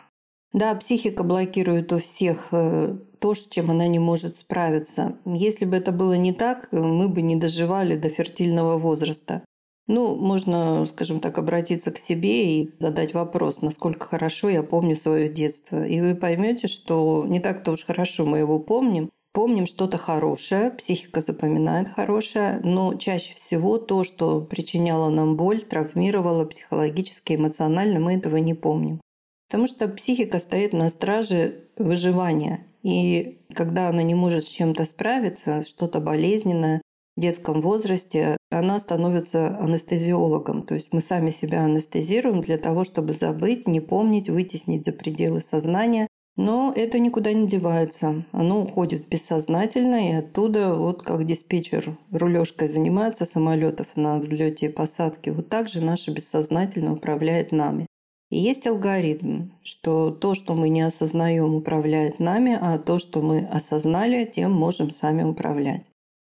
Да, 0.53 0.73
психика 0.75 1.23
блокирует 1.23 1.91
у 1.91 1.97
всех 1.97 2.49
э, 2.51 2.95
то, 3.19 3.33
с 3.33 3.47
чем 3.47 3.71
она 3.71 3.87
не 3.87 3.99
может 3.99 4.37
справиться. 4.37 5.17
Если 5.25 5.65
бы 5.65 5.75
это 5.75 5.91
было 5.91 6.13
не 6.13 6.31
так, 6.31 6.71
мы 6.71 7.09
бы 7.09 7.21
не 7.21 7.35
доживали 7.35 7.97
до 7.97 8.09
фертильного 8.09 8.77
возраста. 8.77 9.43
Ну, 9.87 10.15
можно, 10.15 10.85
скажем 10.85 11.19
так, 11.19 11.37
обратиться 11.37 11.91
к 11.91 11.97
себе 11.97 12.61
и 12.61 12.71
задать 12.79 13.13
вопрос, 13.13 13.61
насколько 13.61 14.05
хорошо 14.05 14.47
я 14.47 14.63
помню 14.63 14.95
свое 14.95 15.27
детство. 15.27 15.85
И 15.85 15.99
вы 15.99 16.15
поймете, 16.15 16.67
что 16.67 17.25
не 17.27 17.41
так-то 17.41 17.71
уж 17.71 17.83
хорошо 17.83 18.25
мы 18.25 18.37
его 18.37 18.59
помним. 18.59 19.09
Помним 19.33 19.65
что-то 19.65 19.97
хорошее, 19.97 20.69
психика 20.69 21.19
запоминает 21.19 21.89
хорошее, 21.89 22.61
но 22.63 22.93
чаще 22.93 23.33
всего 23.33 23.79
то, 23.79 24.03
что 24.03 24.41
причиняло 24.41 25.09
нам 25.09 25.35
боль, 25.35 25.63
травмировало 25.63 26.45
психологически, 26.45 27.33
эмоционально, 27.33 27.99
мы 27.99 28.13
этого 28.13 28.37
не 28.37 28.53
помним. 28.53 29.01
Потому 29.49 29.65
что 29.65 29.87
психика 29.87 30.37
стоит 30.37 30.73
на 30.73 30.87
страже 30.89 31.65
выживания. 31.77 32.67
И 32.83 33.41
когда 33.55 33.89
она 33.89 34.03
не 34.03 34.13
может 34.13 34.45
с 34.45 34.51
чем-то 34.51 34.85
справиться, 34.85 35.63
что-то 35.63 35.99
болезненное, 35.99 36.83
в 37.15 37.21
детском 37.21 37.61
возрасте, 37.61 38.37
она 38.49 38.79
становится 38.79 39.57
анестезиологом. 39.59 40.63
То 40.63 40.75
есть 40.75 40.93
мы 40.93 41.01
сами 41.01 41.29
себя 41.29 41.63
анестезируем 41.63 42.41
для 42.41 42.57
того, 42.57 42.83
чтобы 42.83 43.13
забыть, 43.13 43.67
не 43.67 43.79
помнить, 43.79 44.29
вытеснить 44.29 44.85
за 44.85 44.91
пределы 44.91 45.41
сознания. 45.41 46.07
Но 46.35 46.73
это 46.75 46.97
никуда 46.97 47.31
не 47.31 47.47
девается. 47.47 48.25
Оно 48.31 48.61
уходит 48.61 49.05
в 49.05 49.09
бессознательное, 49.09 50.11
и 50.11 50.15
оттуда, 50.15 50.73
вот 50.75 51.03
как 51.03 51.25
диспетчер 51.25 51.97
рулежкой 52.11 52.69
занимается 52.69 53.25
самолетов 53.25 53.87
на 53.95 54.17
взлете 54.17 54.65
и 54.65 54.69
посадке, 54.69 55.31
вот 55.31 55.49
так 55.49 55.69
же 55.69 55.81
наше 55.81 56.11
бессознательное 56.11 56.93
управляет 56.93 57.51
нами. 57.51 57.85
И 58.31 58.39
есть 58.39 58.65
алгоритм, 58.65 59.49
что 59.61 60.09
то, 60.09 60.33
что 60.33 60.55
мы 60.55 60.69
не 60.69 60.81
осознаем, 60.81 61.53
управляет 61.53 62.19
нами, 62.19 62.57
а 62.59 62.79
то, 62.79 62.97
что 62.97 63.21
мы 63.21 63.45
осознали, 63.45 64.25
тем 64.25 64.51
можем 64.51 64.89
сами 64.89 65.21
управлять. 65.21 65.85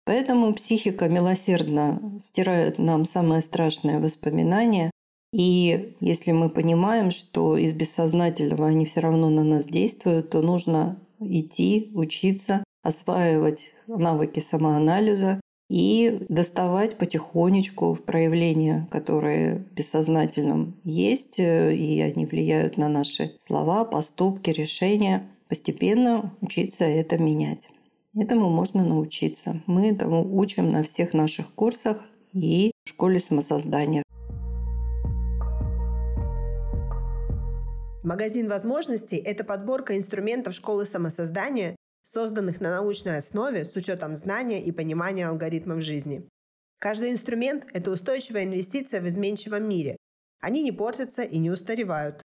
Поэтому 0.05 0.53
психика 0.53 1.07
милосердно 1.07 2.19
стирает 2.21 2.77
нам 2.77 3.05
самые 3.05 3.41
страшные 3.41 3.99
воспоминания. 3.99 4.91
И 5.33 5.95
если 5.99 6.31
мы 6.31 6.49
понимаем, 6.49 7.09
что 7.09 7.57
из 7.57 7.73
бессознательного 7.73 8.67
они 8.67 8.85
все 8.85 8.99
равно 8.99 9.29
на 9.29 9.43
нас 9.43 9.65
действуют, 9.65 10.29
то 10.29 10.41
нужно 10.41 10.99
идти, 11.19 11.91
учиться, 11.95 12.63
осваивать 12.83 13.73
навыки 13.87 14.39
самоанализа 14.39 15.41
и 15.71 16.19
доставать 16.29 16.99
потихонечку 16.99 17.95
проявления, 17.95 18.87
которые 18.91 19.65
в 19.71 19.73
бессознательном 19.73 20.75
есть, 20.83 21.39
и 21.39 21.99
они 22.01 22.27
влияют 22.27 22.77
на 22.77 22.87
наши 22.87 23.35
слова, 23.39 23.85
поступки, 23.85 24.51
решения, 24.51 25.31
постепенно 25.49 26.35
учиться 26.41 26.85
это 26.85 27.17
менять. 27.17 27.69
Этому 28.15 28.51
можно 28.51 28.85
научиться. 28.85 29.63
Мы 29.65 29.89
этому 29.89 30.37
учим 30.37 30.71
на 30.71 30.83
всех 30.83 31.15
наших 31.15 31.51
курсах 31.55 32.07
и 32.33 32.71
в 32.83 32.89
школе 32.89 33.19
самосоздания. 33.19 34.03
Магазин 38.03 38.49
возможностей– 38.49 39.15
это 39.25 39.45
подборка 39.45 39.95
инструментов 39.95 40.53
школы 40.53 40.85
самосоздания, 40.85 41.77
созданных 42.03 42.59
на 42.59 42.69
научной 42.69 43.15
основе 43.15 43.63
с 43.63 43.73
учетом 43.77 44.17
знания 44.17 44.61
и 44.61 44.73
понимания 44.73 45.25
алгоритмов 45.25 45.81
жизни. 45.81 46.27
Каждый 46.79 47.11
инструмент– 47.11 47.65
это 47.73 47.91
устойчивая 47.91 48.43
инвестиция 48.43 48.99
в 48.99 49.07
изменчивом 49.07 49.63
мире. 49.69 49.95
Они 50.41 50.61
не 50.63 50.73
портятся 50.73 51.23
и 51.23 51.37
не 51.37 51.49
устаревают. 51.49 52.21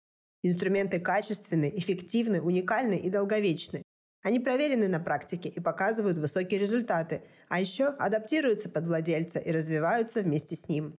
Инструменты 0.42 1.00
качественны, 1.00 1.72
эффективны, 1.74 2.42
уникальны 2.42 2.98
и 2.98 3.08
долговечны. 3.08 3.82
Они 4.22 4.40
проверены 4.40 4.88
на 4.88 5.00
практике 5.00 5.48
и 5.48 5.58
показывают 5.58 6.18
высокие 6.18 6.60
результаты, 6.60 7.22
а 7.48 7.58
еще 7.58 7.86
адаптируются 7.86 8.68
под 8.68 8.84
владельца 8.84 9.38
и 9.38 9.50
развиваются 9.50 10.20
вместе 10.20 10.54
с 10.54 10.68
ним. 10.68 10.94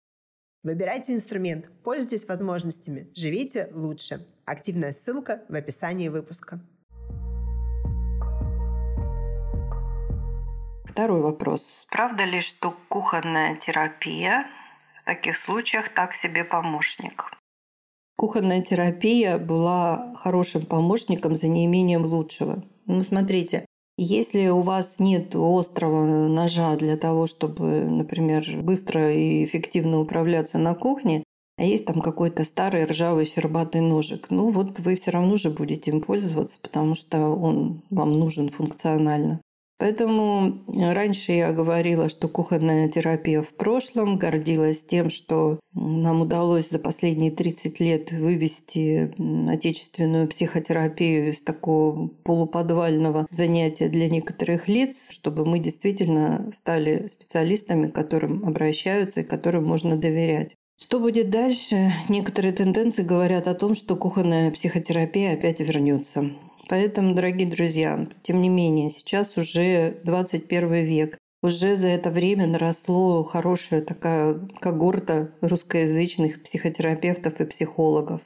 Выбирайте 0.63 1.13
инструмент, 1.13 1.69
пользуйтесь 1.83 2.27
возможностями, 2.27 3.11
живите 3.13 3.69
лучше. 3.71 4.25
Активная 4.45 4.91
ссылка 4.91 5.41
в 5.47 5.55
описании 5.55 6.09
выпуска. 6.09 6.59
Второй 10.83 11.21
вопрос. 11.21 11.88
Правда 11.89 12.25
ли, 12.25 12.41
что 12.41 12.75
кухонная 12.89 13.55
терапия 13.55 14.45
в 15.01 15.05
таких 15.05 15.38
случаях 15.38 15.93
так 15.93 16.13
себе 16.15 16.43
помощник? 16.43 17.31
Кухонная 18.15 18.62
терапия 18.62 19.38
была 19.38 20.13
хорошим 20.15 20.65
помощником 20.65 21.35
за 21.35 21.47
неимением 21.47 22.05
лучшего. 22.05 22.63
Ну, 22.85 23.03
смотрите, 23.03 23.65
если 23.97 24.47
у 24.47 24.62
вас 24.62 25.00
нет 25.00 25.35
острого 25.35 26.27
ножа 26.27 26.75
для 26.75 26.97
того, 26.97 27.27
чтобы, 27.27 27.85
например, 27.85 28.43
быстро 28.62 29.12
и 29.12 29.45
эффективно 29.45 30.00
управляться 30.00 30.57
на 30.57 30.75
кухне, 30.75 31.22
а 31.57 31.63
есть 31.63 31.86
там 31.86 32.01
какой-то 32.01 32.45
старый 32.45 32.86
ржавый 32.86 33.25
щербатый 33.25 33.81
ножик, 33.81 34.27
ну 34.29 34.50
вот 34.50 34.79
вы 34.79 34.95
все 34.95 35.12
равно 35.12 35.36
же 35.36 35.50
будете 35.50 35.91
им 35.91 36.01
пользоваться, 36.01 36.57
потому 36.62 36.95
что 36.95 37.29
он 37.29 37.83
вам 37.89 38.19
нужен 38.19 38.50
функционально. 38.50 39.41
Поэтому 39.79 40.63
раньше 40.67 41.33
я 41.33 41.51
говорила, 41.51 42.07
что 42.07 42.29
кухонная 42.29 42.88
терапия 42.88 43.41
в 43.41 43.50
прошлом, 43.50 44.17
гордилась 44.17 44.81
тем, 44.81 45.10
что 45.10 45.60
нам 45.74 46.22
удалось 46.22 46.69
за 46.69 46.79
последние 46.79 47.31
30 47.31 47.79
лет 47.81 48.12
вывести 48.12 49.13
отечественную 49.50 50.29
психотерапию 50.29 51.31
из 51.31 51.41
такого 51.41 52.07
полуподвального 52.07 53.27
занятия 53.29 53.89
для 53.89 54.10
некоторых 54.10 54.69
лиц, 54.69 55.10
чтобы 55.12 55.45
мы 55.45 55.60
действительно 55.60 56.51
стали 56.55 57.07
специалистами, 57.10 57.88
к 57.88 57.95
которым 57.95 58.45
обращаются 58.45 59.22
и 59.22 59.25
которым 59.25 59.65
можно 59.65 59.98
доверять. 59.98 60.55
Что 60.83 60.99
будет 60.99 61.29
дальше? 61.29 61.93
Некоторые 62.09 62.51
тенденции 62.51 63.03
говорят 63.03 63.47
о 63.47 63.55
том, 63.55 63.73
что 63.73 63.95
кухонная 63.95 64.51
психотерапия 64.51 65.31
опять 65.33 65.61
вернется. 65.61 66.31
Поэтому, 66.67 67.15
дорогие 67.15 67.49
друзья, 67.49 68.05
тем 68.21 68.41
не 68.41 68.49
менее, 68.49 68.89
сейчас 68.89 69.37
уже 69.37 70.01
21 70.03 70.73
век. 70.83 71.17
Уже 71.41 71.77
за 71.77 71.87
это 71.87 72.11
время 72.11 72.47
наросло 72.47 73.23
хорошая 73.23 73.81
такая 73.81 74.45
когорта 74.59 75.33
русскоязычных 75.39 76.43
психотерапевтов 76.43 77.39
и 77.39 77.45
психологов. 77.45 78.19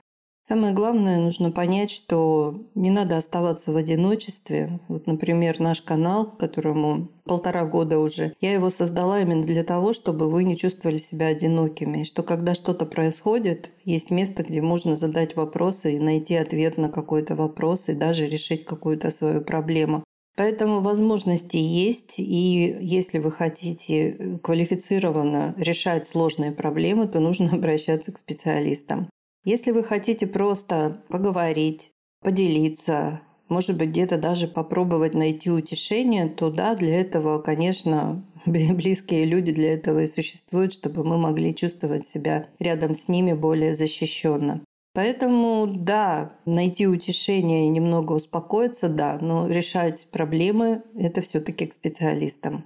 Самое 0.47 0.73
главное, 0.73 1.19
нужно 1.19 1.51
понять, 1.51 1.91
что 1.91 2.63
не 2.73 2.89
надо 2.89 3.17
оставаться 3.17 3.73
в 3.73 3.75
одиночестве. 3.75 4.79
Вот, 4.87 5.05
например, 5.05 5.59
наш 5.59 5.81
канал, 5.81 6.25
которому 6.25 7.09
полтора 7.25 7.65
года 7.65 7.99
уже, 7.99 8.33
я 8.39 8.53
его 8.53 8.69
создала 8.69 9.19
именно 9.19 9.43
для 9.43 9.65
того, 9.65 9.91
чтобы 9.91 10.29
вы 10.29 10.45
не 10.45 10.55
чувствовали 10.55 10.99
себя 10.99 11.25
одинокими. 11.27 12.03
Что 12.03 12.23
когда 12.23 12.55
что-то 12.55 12.85
происходит, 12.85 13.71
есть 13.83 14.09
место, 14.09 14.43
где 14.43 14.61
можно 14.61 14.95
задать 14.95 15.35
вопросы 15.35 15.97
и 15.97 15.99
найти 15.99 16.35
ответ 16.35 16.77
на 16.77 16.87
какой-то 16.87 17.35
вопрос 17.35 17.89
и 17.89 17.93
даже 17.93 18.25
решить 18.25 18.63
какую-то 18.63 19.11
свою 19.11 19.41
проблему. 19.41 20.05
Поэтому 20.37 20.79
возможности 20.79 21.57
есть, 21.57 22.19
и 22.19 22.77
если 22.79 23.19
вы 23.19 23.31
хотите 23.31 24.39
квалифицированно 24.41 25.55
решать 25.57 26.07
сложные 26.07 26.53
проблемы, 26.53 27.09
то 27.09 27.19
нужно 27.19 27.49
обращаться 27.51 28.13
к 28.13 28.17
специалистам. 28.17 29.09
Если 29.47 29.71
вы 29.71 29.81
хотите 29.81 30.27
просто 30.27 31.01
поговорить, 31.07 31.91
поделиться, 32.21 33.21
может 33.47 33.77
быть, 33.77 33.91
где-то 33.91 34.17
даже 34.17 34.45
попробовать 34.45 35.13
найти 35.13 35.49
утешение, 35.49 36.27
то 36.27 36.51
да, 36.51 36.75
для 36.75 36.99
этого, 36.99 37.39
конечно, 37.39 38.25
близкие 38.45 39.23
люди 39.23 39.53
для 39.53 39.75
этого 39.75 39.99
и 39.99 40.07
существуют, 40.07 40.73
чтобы 40.73 41.05
мы 41.05 41.17
могли 41.17 41.55
чувствовать 41.55 42.05
себя 42.05 42.49
рядом 42.59 42.93
с 42.93 43.07
ними 43.07 43.31
более 43.31 43.73
защищенно. 43.73 44.59
Поэтому, 44.93 45.65
да, 45.65 46.33
найти 46.43 46.85
утешение 46.85 47.67
и 47.67 47.69
немного 47.69 48.11
успокоиться, 48.11 48.89
да, 48.89 49.17
но 49.21 49.47
решать 49.47 50.07
проблемы– 50.11 50.83
это 50.93 51.21
все 51.21 51.39
таки 51.39 51.67
к 51.67 51.73
специалистам. 51.73 52.65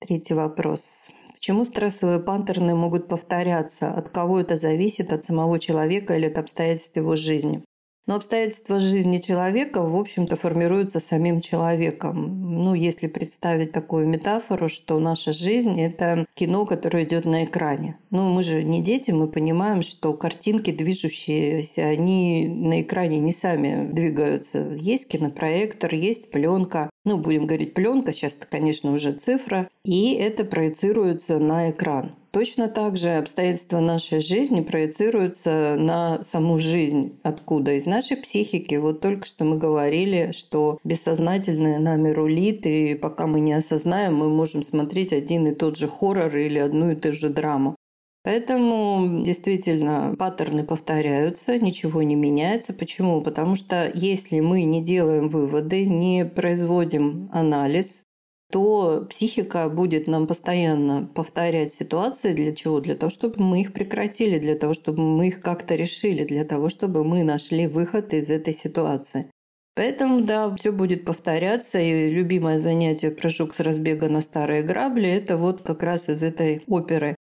Третий 0.00 0.34
вопрос. 0.34 1.08
Почему 1.42 1.64
стрессовые 1.64 2.20
паттерны 2.20 2.76
могут 2.76 3.08
повторяться? 3.08 3.92
От 3.92 4.10
кого 4.10 4.38
это 4.38 4.54
зависит? 4.54 5.12
От 5.12 5.24
самого 5.24 5.58
человека 5.58 6.14
или 6.14 6.26
от 6.26 6.38
обстоятельств 6.38 6.96
его 6.96 7.16
жизни? 7.16 7.64
Но 8.06 8.14
обстоятельства 8.14 8.78
жизни 8.78 9.18
человека, 9.18 9.82
в 9.82 9.96
общем-то, 9.96 10.36
формируются 10.36 11.00
самим 11.00 11.40
человеком. 11.40 12.62
Ну, 12.62 12.74
если 12.74 13.08
представить 13.08 13.72
такую 13.72 14.06
метафору, 14.06 14.68
что 14.68 15.00
наша 15.00 15.32
жизнь– 15.32 15.80
это 15.82 16.26
кино, 16.34 16.64
которое 16.64 17.02
идет 17.02 17.24
на 17.24 17.44
экране. 17.44 17.98
Ну, 18.10 18.28
мы 18.28 18.44
же 18.44 18.62
не 18.62 18.80
дети, 18.80 19.10
мы 19.10 19.26
понимаем, 19.26 19.82
что 19.82 20.14
картинки 20.14 20.70
движущиеся, 20.70 21.86
они 21.86 22.46
на 22.46 22.82
экране 22.82 23.18
не 23.18 23.32
сами 23.32 23.92
двигаются. 23.92 24.60
Есть 24.78 25.08
кинопроектор, 25.08 25.92
есть 25.92 26.30
пленка. 26.30 26.88
Ну, 27.04 27.18
будем 27.18 27.46
говорить 27.46 27.74
пленка, 27.74 28.12
сейчас 28.12 28.36
это, 28.36 28.46
конечно, 28.46 28.92
уже 28.92 29.12
цифра. 29.12 29.68
И 29.84 30.14
это 30.14 30.44
проецируется 30.44 31.38
на 31.40 31.70
экран. 31.70 32.12
Точно 32.30 32.68
так 32.68 32.96
же 32.96 33.10
обстоятельства 33.10 33.80
нашей 33.80 34.20
жизни 34.20 34.60
проецируются 34.60 35.76
на 35.78 36.22
саму 36.22 36.58
жизнь. 36.58 37.18
Откуда? 37.22 37.72
Из 37.72 37.86
нашей 37.86 38.16
психики. 38.16 38.76
Вот 38.76 39.00
только 39.00 39.26
что 39.26 39.44
мы 39.44 39.58
говорили, 39.58 40.30
что 40.32 40.78
бессознательное 40.84 41.78
нами 41.78 42.10
рулит, 42.10 42.64
и 42.66 42.94
пока 42.94 43.26
мы 43.26 43.40
не 43.40 43.52
осознаем, 43.52 44.14
мы 44.14 44.30
можем 44.30 44.62
смотреть 44.62 45.12
один 45.12 45.46
и 45.46 45.54
тот 45.54 45.76
же 45.76 45.88
хоррор 45.88 46.34
или 46.36 46.58
одну 46.58 46.92
и 46.92 46.94
ту 46.94 47.12
же 47.12 47.28
драму. 47.28 47.76
Поэтому 48.24 49.24
действительно 49.24 50.14
паттерны 50.16 50.64
повторяются, 50.64 51.58
ничего 51.58 52.02
не 52.02 52.14
меняется. 52.14 52.72
Почему? 52.72 53.20
Потому 53.20 53.56
что 53.56 53.90
если 53.92 54.38
мы 54.38 54.62
не 54.62 54.82
делаем 54.82 55.28
выводы, 55.28 55.84
не 55.86 56.24
производим 56.24 57.28
анализ, 57.32 58.04
то 58.52 59.06
психика 59.10 59.68
будет 59.68 60.06
нам 60.06 60.28
постоянно 60.28 61.06
повторять 61.06 61.72
ситуации. 61.72 62.32
Для 62.32 62.54
чего? 62.54 62.80
Для 62.80 62.94
того, 62.94 63.10
чтобы 63.10 63.42
мы 63.42 63.62
их 63.62 63.72
прекратили, 63.72 64.38
для 64.38 64.54
того, 64.54 64.74
чтобы 64.74 65.02
мы 65.02 65.28
их 65.28 65.40
как-то 65.40 65.74
решили, 65.74 66.24
для 66.24 66.44
того, 66.44 66.68
чтобы 66.68 67.02
мы 67.02 67.24
нашли 67.24 67.66
выход 67.66 68.12
из 68.12 68.30
этой 68.30 68.52
ситуации. 68.52 69.30
Поэтому, 69.74 70.20
да, 70.20 70.54
все 70.54 70.70
будет 70.70 71.04
повторяться. 71.04 71.80
И 71.80 72.10
любимое 72.10 72.60
занятие 72.60 73.10
прыжок 73.10 73.54
с 73.54 73.60
разбега 73.60 74.08
на 74.08 74.20
старые 74.20 74.62
грабли– 74.62 75.08
это 75.10 75.38
вот 75.38 75.62
как 75.62 75.82
раз 75.82 76.08
из 76.08 76.22
этой 76.22 76.62
оперы 76.68 77.16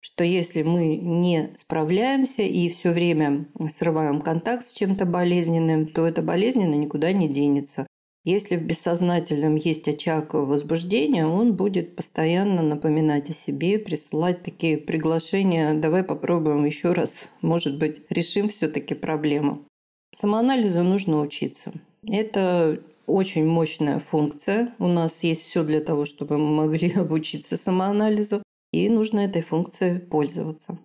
что 0.00 0.24
если 0.24 0.62
мы 0.62 0.96
не 0.96 1.52
справляемся 1.56 2.42
и 2.42 2.68
все 2.68 2.92
время 2.92 3.46
срываем 3.70 4.20
контакт 4.20 4.66
с 4.66 4.72
чем-то 4.72 5.04
болезненным, 5.04 5.86
то 5.88 6.06
это 6.06 6.22
болезненно 6.22 6.74
никуда 6.74 7.12
не 7.12 7.28
денется. 7.28 7.86
Если 8.26 8.56
в 8.56 8.62
бессознательном 8.62 9.54
есть 9.54 9.86
очаг 9.86 10.34
возбуждения, 10.34 11.24
он 11.24 11.54
будет 11.54 11.94
постоянно 11.94 12.60
напоминать 12.60 13.30
о 13.30 13.32
себе, 13.32 13.78
присылать 13.78 14.42
такие 14.42 14.78
приглашения. 14.78 15.74
Давай 15.74 16.02
попробуем 16.02 16.64
еще 16.64 16.92
раз. 16.92 17.30
Может 17.40 17.78
быть, 17.78 18.02
решим 18.10 18.48
все-таки 18.48 18.94
проблему. 18.94 19.64
Самоанализу 20.12 20.82
нужно 20.82 21.20
учиться. 21.20 21.72
Это 22.04 22.80
очень 23.06 23.46
мощная 23.46 24.00
функция. 24.00 24.74
У 24.80 24.88
нас 24.88 25.18
есть 25.22 25.42
все 25.42 25.62
для 25.62 25.80
того, 25.80 26.04
чтобы 26.04 26.36
мы 26.36 26.66
могли 26.66 26.90
обучиться 26.96 27.56
самоанализу. 27.56 28.42
И 28.76 28.90
нужно 28.90 29.20
этой 29.20 29.40
функцией 29.40 29.98
пользоваться. 29.98 30.78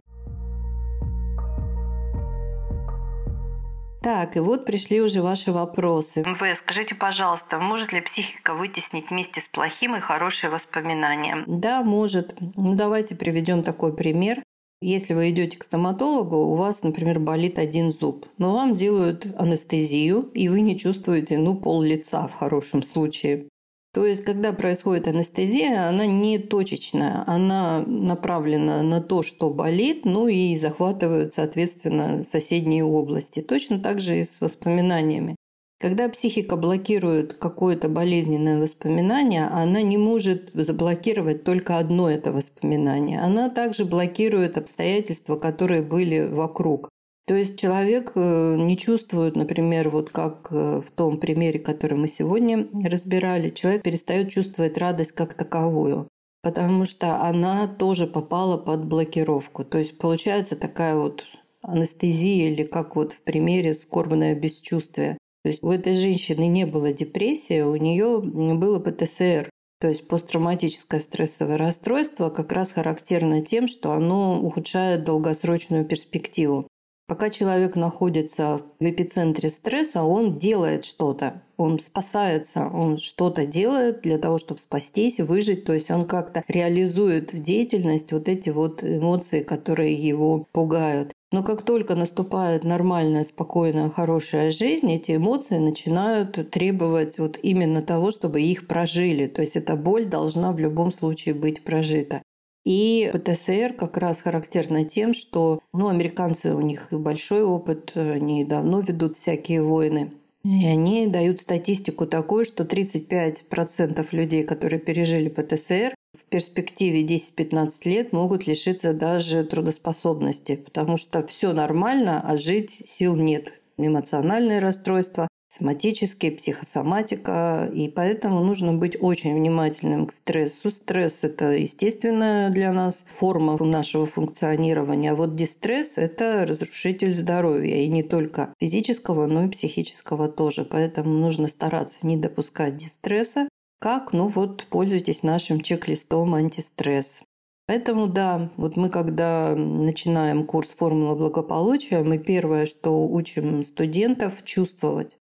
Так, 4.01 4.37
и 4.37 4.39
вот 4.39 4.65
пришли 4.65 5.01
уже 5.01 5.21
ваши 5.21 5.51
вопросы. 5.51 6.23
МВ, 6.25 6.57
скажите, 6.59 6.95
пожалуйста, 6.95 7.59
может 7.59 7.91
ли 7.91 7.99
психика 7.99 8.53
вытеснить 8.53 9.09
вместе 9.09 9.41
с 9.41 9.47
плохим 9.49 9.97
и 9.97 9.99
хорошие 9.99 10.49
воспоминания? 10.49 11.43
Да, 11.47 11.83
может. 11.83 12.33
Ну, 12.55 12.75
давайте 12.75 13.17
приведем 13.17 13.61
такой 13.61 13.93
пример. 13.93 14.41
Если 14.81 15.13
вы 15.13 15.29
идете 15.29 15.59
к 15.59 15.63
стоматологу, 15.63 16.37
у 16.37 16.55
вас, 16.55 16.83
например, 16.83 17.19
болит 17.19 17.59
один 17.59 17.91
зуб, 17.91 18.25
но 18.37 18.53
вам 18.53 18.77
делают 18.77 19.27
анестезию, 19.37 20.31
и 20.33 20.47
вы 20.47 20.61
не 20.61 20.79
чувствуете, 20.79 21.37
ну, 21.37 21.55
пол 21.55 21.81
лица 21.81 22.25
в 22.29 22.33
хорошем 22.33 22.83
случае. 22.83 23.49
То 23.93 24.05
есть, 24.05 24.23
когда 24.23 24.53
происходит 24.53 25.07
анестезия, 25.07 25.89
она 25.89 26.05
не 26.05 26.39
точечная, 26.39 27.25
она 27.27 27.83
направлена 27.85 28.83
на 28.83 29.01
то, 29.01 29.21
что 29.21 29.49
болит, 29.49 30.05
ну 30.05 30.29
и 30.29 30.55
захватывают, 30.55 31.33
соответственно, 31.33 32.23
соседние 32.23 32.85
области. 32.85 33.41
Точно 33.41 33.79
так 33.79 33.99
же 33.99 34.19
и 34.19 34.23
с 34.23 34.39
воспоминаниями. 34.39 35.35
Когда 35.81 36.07
психика 36.07 36.55
блокирует 36.55 37.33
какое-то 37.33 37.89
болезненное 37.89 38.61
воспоминание, 38.61 39.47
она 39.47 39.81
не 39.81 39.97
может 39.97 40.51
заблокировать 40.53 41.43
только 41.43 41.79
одно 41.79 42.09
это 42.09 42.31
воспоминание. 42.31 43.19
Она 43.19 43.49
также 43.49 43.83
блокирует 43.83 44.57
обстоятельства, 44.57 45.37
которые 45.37 45.81
были 45.81 46.27
вокруг. 46.27 46.87
То 47.31 47.37
есть 47.37 47.57
человек 47.57 48.11
э, 48.15 48.55
не 48.57 48.75
чувствует, 48.77 49.37
например, 49.37 49.89
вот 49.89 50.09
как 50.09 50.49
э, 50.51 50.81
в 50.85 50.91
том 50.91 51.17
примере, 51.17 51.59
который 51.59 51.97
мы 51.97 52.09
сегодня 52.09 52.67
разбирали, 52.83 53.51
человек 53.51 53.83
перестает 53.83 54.29
чувствовать 54.29 54.77
радость 54.77 55.13
как 55.13 55.33
таковую, 55.33 56.09
потому 56.43 56.83
что 56.83 57.21
она 57.21 57.69
тоже 57.69 58.05
попала 58.05 58.57
под 58.57 58.83
блокировку. 58.83 59.63
То 59.63 59.77
есть 59.77 59.97
получается 59.97 60.57
такая 60.57 60.97
вот 60.97 61.23
анестезия 61.61 62.49
или 62.49 62.63
как 62.63 62.97
вот 62.97 63.13
в 63.13 63.21
примере 63.21 63.75
скорбное 63.75 64.35
бесчувствие. 64.35 65.17
То 65.45 65.51
есть 65.51 65.63
у 65.63 65.71
этой 65.71 65.93
женщины 65.93 66.47
не 66.47 66.65
было 66.65 66.91
депрессии, 66.91 67.61
у 67.61 67.77
нее 67.77 68.19
было 68.19 68.79
ПТСР. 68.79 69.49
То 69.79 69.87
есть 69.87 70.05
посттравматическое 70.05 70.99
стрессовое 70.99 71.57
расстройство 71.57 72.29
как 72.29 72.51
раз 72.51 72.73
характерно 72.73 73.41
тем, 73.41 73.69
что 73.69 73.93
оно 73.93 74.37
ухудшает 74.37 75.05
долгосрочную 75.05 75.85
перспективу. 75.85 76.67
Пока 77.11 77.29
человек 77.29 77.75
находится 77.75 78.61
в 78.79 78.85
эпицентре 78.85 79.49
стресса, 79.49 80.01
он 80.01 80.39
делает 80.39 80.85
что-то, 80.85 81.41
он 81.57 81.77
спасается, 81.79 82.69
он 82.73 82.99
что-то 82.99 83.45
делает 83.45 83.99
для 83.99 84.17
того, 84.17 84.37
чтобы 84.37 84.61
спастись, 84.61 85.19
выжить, 85.19 85.65
то 85.65 85.73
есть 85.73 85.91
он 85.91 86.05
как-то 86.05 86.41
реализует 86.47 87.33
в 87.33 87.39
деятельность 87.39 88.13
вот 88.13 88.29
эти 88.29 88.49
вот 88.49 88.81
эмоции, 88.81 89.43
которые 89.43 89.93
его 89.93 90.47
пугают. 90.53 91.11
Но 91.33 91.43
как 91.43 91.63
только 91.63 91.95
наступает 91.95 92.63
нормальная, 92.63 93.25
спокойная, 93.25 93.89
хорошая 93.89 94.49
жизнь, 94.49 94.89
эти 94.89 95.17
эмоции 95.17 95.57
начинают 95.57 96.49
требовать 96.49 97.19
вот 97.19 97.37
именно 97.43 97.81
того, 97.81 98.11
чтобы 98.11 98.41
их 98.41 98.67
прожили. 98.67 99.27
То 99.27 99.41
есть 99.41 99.57
эта 99.57 99.75
боль 99.75 100.05
должна 100.05 100.53
в 100.53 100.59
любом 100.59 100.93
случае 100.93 101.35
быть 101.35 101.65
прожита. 101.65 102.21
И 102.63 103.09
ПТСР 103.13 103.73
как 103.73 103.97
раз 103.97 104.21
характерно 104.21 104.85
тем, 104.85 105.13
что 105.13 105.59
ну, 105.73 105.87
американцы, 105.87 106.53
у 106.53 106.61
них 106.61 106.89
большой 106.91 107.43
опыт, 107.43 107.93
они 107.95 108.45
давно 108.45 108.79
ведут 108.81 109.17
всякие 109.17 109.63
войны. 109.63 110.11
И 110.43 110.65
они 110.65 111.07
дают 111.07 111.41
статистику 111.41 112.07
такую, 112.07 112.45
что 112.45 112.63
35% 112.63 114.07
людей, 114.11 114.43
которые 114.43 114.79
пережили 114.79 115.29
ПТСР, 115.29 115.93
в 116.13 116.23
перспективе 116.25 117.03
10-15 117.03 117.71
лет 117.85 118.11
могут 118.11 118.47
лишиться 118.47 118.93
даже 118.93 119.43
трудоспособности, 119.43 120.55
потому 120.55 120.97
что 120.97 121.25
все 121.25 121.53
нормально, 121.53 122.21
а 122.21 122.37
жить 122.37 122.81
сил 122.85 123.15
нет. 123.15 123.53
Эмоциональные 123.77 124.59
расстройства, 124.59 125.27
соматические, 125.51 126.31
психосоматика, 126.31 127.69
и 127.73 127.89
поэтому 127.89 128.43
нужно 128.43 128.73
быть 128.73 128.95
очень 128.99 129.35
внимательным 129.35 130.07
к 130.07 130.13
стрессу. 130.13 130.71
Стресс– 130.71 131.19
это 131.23 131.51
естественная 131.51 132.49
для 132.49 132.71
нас 132.71 133.03
форма 133.07 133.57
нашего 133.61 134.05
функционирования, 134.05 135.11
а 135.11 135.15
вот 135.15 135.35
дистресс– 135.35 135.93
это 135.97 136.45
разрушитель 136.45 137.13
здоровья, 137.13 137.83
и 137.83 137.87
не 137.87 138.03
только 138.03 138.53
физического, 138.59 139.27
но 139.27 139.45
и 139.45 139.49
психического 139.49 140.29
тоже. 140.29 140.63
Поэтому 140.63 141.09
нужно 141.11 141.47
стараться 141.49 141.97
не 142.03 142.15
допускать 142.15 142.77
дистресса. 142.77 143.49
Как? 143.79 144.13
Ну 144.13 144.27
вот, 144.27 144.67
пользуйтесь 144.69 145.23
нашим 145.23 145.59
чек-листом 145.59 146.33
антистресс. 146.33 147.23
Поэтому 147.67 148.07
да, 148.07 148.51
вот 148.57 148.75
мы 148.75 148.89
когда 148.89 149.55
начинаем 149.55 150.45
курс 150.45 150.73
«Формула 150.77 151.15
благополучия», 151.15 152.03
мы 152.03 152.17
первое, 152.17 152.65
что 152.65 153.07
учим 153.07 153.63
студентов 153.63 154.43
чувствовать 154.43 155.17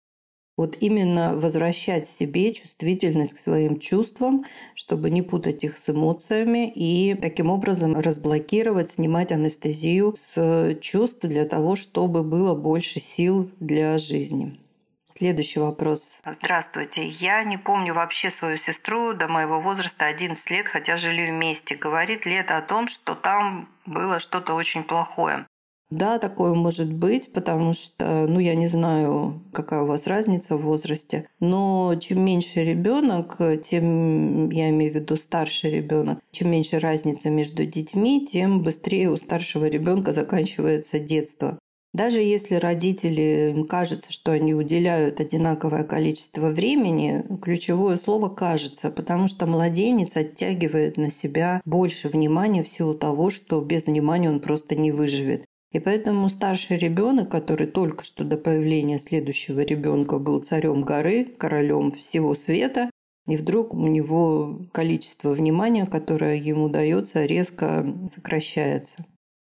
вот 0.60 0.76
именно 0.80 1.34
возвращать 1.36 2.06
себе 2.06 2.52
чувствительность 2.52 3.32
к 3.32 3.38
своим 3.38 3.80
чувствам, 3.80 4.44
чтобы 4.74 5.08
не 5.08 5.22
путать 5.22 5.64
их 5.64 5.78
с 5.78 5.88
эмоциями 5.88 6.70
и 6.70 7.14
таким 7.14 7.48
образом 7.48 7.98
разблокировать, 7.98 8.90
снимать 8.90 9.32
анестезию 9.32 10.14
с 10.14 10.74
чувств 10.82 11.22
для 11.22 11.46
того, 11.46 11.76
чтобы 11.76 12.22
было 12.22 12.54
больше 12.54 13.00
сил 13.00 13.50
для 13.58 13.96
жизни. 13.96 14.60
Следующий 15.02 15.60
вопрос. 15.60 16.20
Здравствуйте. 16.26 17.06
Я 17.06 17.42
не 17.42 17.56
помню 17.56 17.94
вообще 17.94 18.30
свою 18.30 18.58
сестру 18.58 19.14
до 19.14 19.28
моего 19.28 19.62
возраста 19.62 20.04
11 20.04 20.50
лет, 20.50 20.66
хотя 20.68 20.98
жили 20.98 21.30
вместе. 21.30 21.74
Говорит 21.74 22.26
ли 22.26 22.34
это 22.34 22.58
о 22.58 22.62
том, 22.62 22.86
что 22.86 23.14
там 23.14 23.66
было 23.86 24.18
что-то 24.18 24.52
очень 24.52 24.84
плохое? 24.84 25.46
Да, 25.90 26.20
такое 26.20 26.54
может 26.54 26.92
быть, 26.92 27.32
потому 27.32 27.74
что, 27.74 28.26
ну, 28.28 28.38
я 28.38 28.54
не 28.54 28.68
знаю, 28.68 29.42
какая 29.52 29.82
у 29.82 29.86
вас 29.86 30.06
разница 30.06 30.56
в 30.56 30.62
возрасте, 30.62 31.28
но 31.40 31.96
чем 32.00 32.24
меньше 32.24 32.62
ребенок, 32.62 33.38
тем, 33.68 34.50
я 34.50 34.70
имею 34.70 34.92
в 34.92 34.94
виду 34.94 35.16
старший 35.16 35.72
ребенок, 35.72 36.20
чем 36.30 36.52
меньше 36.52 36.78
разница 36.78 37.28
между 37.28 37.66
детьми, 37.66 38.24
тем 38.24 38.62
быстрее 38.62 39.10
у 39.10 39.16
старшего 39.16 39.64
ребенка 39.64 40.12
заканчивается 40.12 41.00
детство. 41.00 41.58
Даже 41.92 42.20
если 42.20 42.54
родители, 42.54 43.52
им 43.56 43.66
кажется, 43.66 44.12
что 44.12 44.30
они 44.30 44.54
уделяют 44.54 45.18
одинаковое 45.18 45.82
количество 45.82 46.50
времени, 46.50 47.24
ключевое 47.42 47.96
слово 47.96 48.28
«кажется», 48.28 48.92
потому 48.92 49.26
что 49.26 49.46
младенец 49.46 50.16
оттягивает 50.16 50.98
на 50.98 51.10
себя 51.10 51.60
больше 51.64 52.08
внимания 52.08 52.62
в 52.62 52.68
силу 52.68 52.94
того, 52.94 53.30
что 53.30 53.60
без 53.60 53.86
внимания 53.86 54.30
он 54.30 54.38
просто 54.38 54.76
не 54.76 54.92
выживет. 54.92 55.46
И 55.72 55.78
поэтому 55.78 56.28
старший 56.28 56.78
ребенок, 56.78 57.30
который 57.30 57.68
только 57.68 58.04
что 58.04 58.24
до 58.24 58.36
появления 58.36 58.98
следующего 58.98 59.60
ребенка 59.60 60.18
был 60.18 60.40
царем 60.42 60.82
горы, 60.82 61.24
королем 61.24 61.92
всего 61.92 62.34
света, 62.34 62.90
и 63.28 63.36
вдруг 63.36 63.74
у 63.74 63.86
него 63.86 64.66
количество 64.72 65.30
внимания, 65.30 65.86
которое 65.86 66.36
ему 66.36 66.68
дается, 66.68 67.24
резко 67.24 67.86
сокращается. 68.12 69.06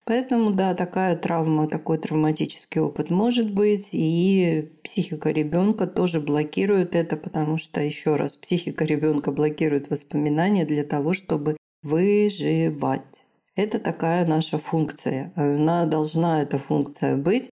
Поэтому, 0.07 0.52
да, 0.52 0.74
такая 0.74 1.16
травма, 1.16 1.68
такой 1.68 1.98
травматический 1.98 2.81
опыт 2.81 3.11
может 3.11 3.52
быть, 3.52 3.88
и 3.90 4.70
психика 4.85 5.31
ребенка 5.31 5.88
тоже 5.88 6.20
блокирует 6.20 6.94
это, 6.94 7.16
потому 7.16 7.59
что, 7.59 7.83
еще 7.83 8.14
раз, 8.14 8.37
психика 8.37 8.85
ребенка 8.85 9.33
блокирует 9.33 9.90
воспоминания 9.90 10.64
для 10.64 10.85
того, 10.85 11.12
чтобы 11.12 11.57
выживать. 11.83 13.25
Это 13.57 13.79
такая 13.79 14.27
наша 14.27 14.59
функция. 14.59 15.33
Она 15.35 15.87
должна, 15.87 16.42
эта 16.42 16.59
функция 16.59 17.16
быть. 17.16 17.49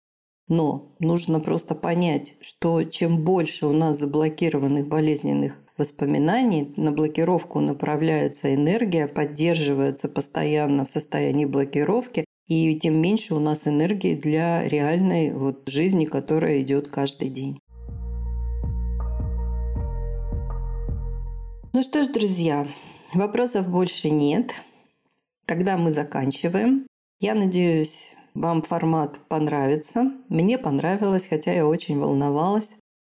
Но 0.49 0.97
нужно 0.99 1.39
просто 1.39 1.75
понять, 1.75 2.35
что 2.41 2.83
чем 2.83 3.23
больше 3.23 3.67
у 3.67 3.73
нас 3.73 3.99
заблокированных 3.99 4.89
болезненных 4.89 5.63
воспоминаний, 5.77 6.73
на 6.77 6.91
блокировку 6.91 7.61
направляется 7.61 8.53
энергия, 8.53 9.07
поддерживается 9.07 10.09
постоянно 10.09 10.85
в 10.85 10.91
состоянии 10.91 11.45
блокировки, 11.45 12.25
и 12.49 12.75
тем 12.81 13.01
меньше 13.01 13.35
у 13.35 13.39
нас 13.39 13.69
энергии 13.69 14.17
для 14.17 14.67
реальной 14.67 15.33
вот 15.33 15.69
жизни, 15.69 16.07
которая 16.07 16.63
идет 16.63 16.89
каждый 16.89 17.29
день. 17.29 17.61
Ну 21.73 21.83
что 21.83 22.03
ж, 22.03 22.09
друзья, 22.09 22.67
вопросов 23.15 23.69
больше 23.69 24.11
нет. 24.11 24.53
Тогда 25.51 25.77
мы 25.77 25.91
заканчиваем. 25.91 26.87
Я 27.19 27.35
надеюсь, 27.35 28.15
вам 28.35 28.63
формат 28.63 29.19
понравится. 29.27 30.13
Мне 30.29 30.59
понравилось, 30.59 31.27
хотя 31.27 31.53
я 31.53 31.67
очень 31.67 31.99
волновалась. 31.99 32.69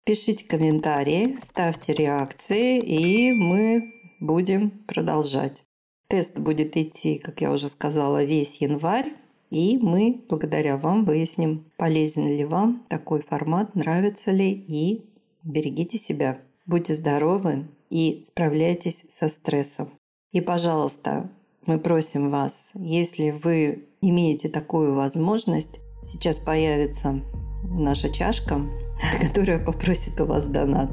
Пишите 0.05 0.47
комментарии, 0.47 1.37
ставьте 1.43 1.93
реакции, 1.93 2.79
и 2.79 3.33
мы 3.33 3.93
будем 4.21 4.71
продолжать. 4.87 5.65
Тест 6.09 6.39
будет 6.39 6.77
идти, 6.77 7.19
как 7.19 7.41
я 7.41 7.51
уже 7.51 7.69
сказала, 7.69 8.23
весь 8.23 8.59
январь. 8.59 9.13
И 9.51 9.77
мы, 9.79 10.25
благодаря 10.29 10.77
вам, 10.77 11.05
выясним, 11.05 11.65
полезен 11.77 12.29
ли 12.29 12.45
вам 12.45 12.87
такой 12.89 13.23
формат, 13.23 13.75
нравится 13.75 14.31
ли. 14.31 14.53
И 14.53 15.11
берегите 15.43 15.99
себя. 15.99 16.41
Будьте 16.65 16.95
здоровы 16.95 17.67
и 17.91 18.23
справляйтесь 18.25 19.03
со 19.11 19.29
стрессом. 19.29 19.91
И, 20.31 20.41
пожалуйста, 20.41 21.29
мы 21.67 21.79
просим 21.79 22.31
вас, 22.31 22.71
если 22.75 23.31
вы 23.31 23.89
имеете 24.01 24.49
такую 24.49 24.95
возможность, 24.95 25.81
сейчас 26.03 26.39
появится 26.39 27.21
наша 27.65 28.11
чашка, 28.11 28.61
которая 29.21 29.59
попросит 29.59 30.21
у 30.21 30.27
вас 30.27 30.47
донат. 30.47 30.91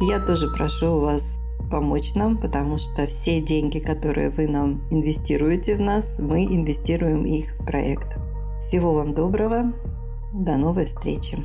Я 0.00 0.24
тоже 0.26 0.48
прошу 0.56 1.00
вас 1.00 1.38
помочь 1.70 2.14
нам, 2.14 2.36
потому 2.38 2.78
что 2.78 3.06
все 3.06 3.40
деньги, 3.40 3.78
которые 3.78 4.30
вы 4.30 4.48
нам 4.48 4.82
инвестируете 4.90 5.76
в 5.76 5.80
нас, 5.80 6.16
мы 6.18 6.44
инвестируем 6.44 7.24
их 7.24 7.52
в 7.54 7.64
проект. 7.64 8.08
Всего 8.62 8.92
вам 8.92 9.14
доброго. 9.14 9.72
До 10.32 10.56
новой 10.56 10.86
встречи. 10.86 11.38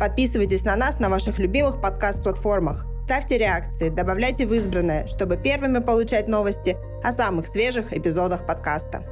Подписывайтесь 0.00 0.64
на 0.64 0.74
нас 0.74 0.98
на 0.98 1.08
ваших 1.08 1.38
любимых 1.38 1.80
подкаст-платформах. 1.80 2.86
Ставьте 3.02 3.36
реакции, 3.36 3.88
добавляйте 3.88 4.46
в 4.46 4.54
избранное, 4.54 5.08
чтобы 5.08 5.36
первыми 5.36 5.80
получать 5.80 6.28
новости 6.28 6.76
о 7.02 7.10
самых 7.10 7.48
свежих 7.48 7.92
эпизодах 7.92 8.46
подкаста. 8.46 9.02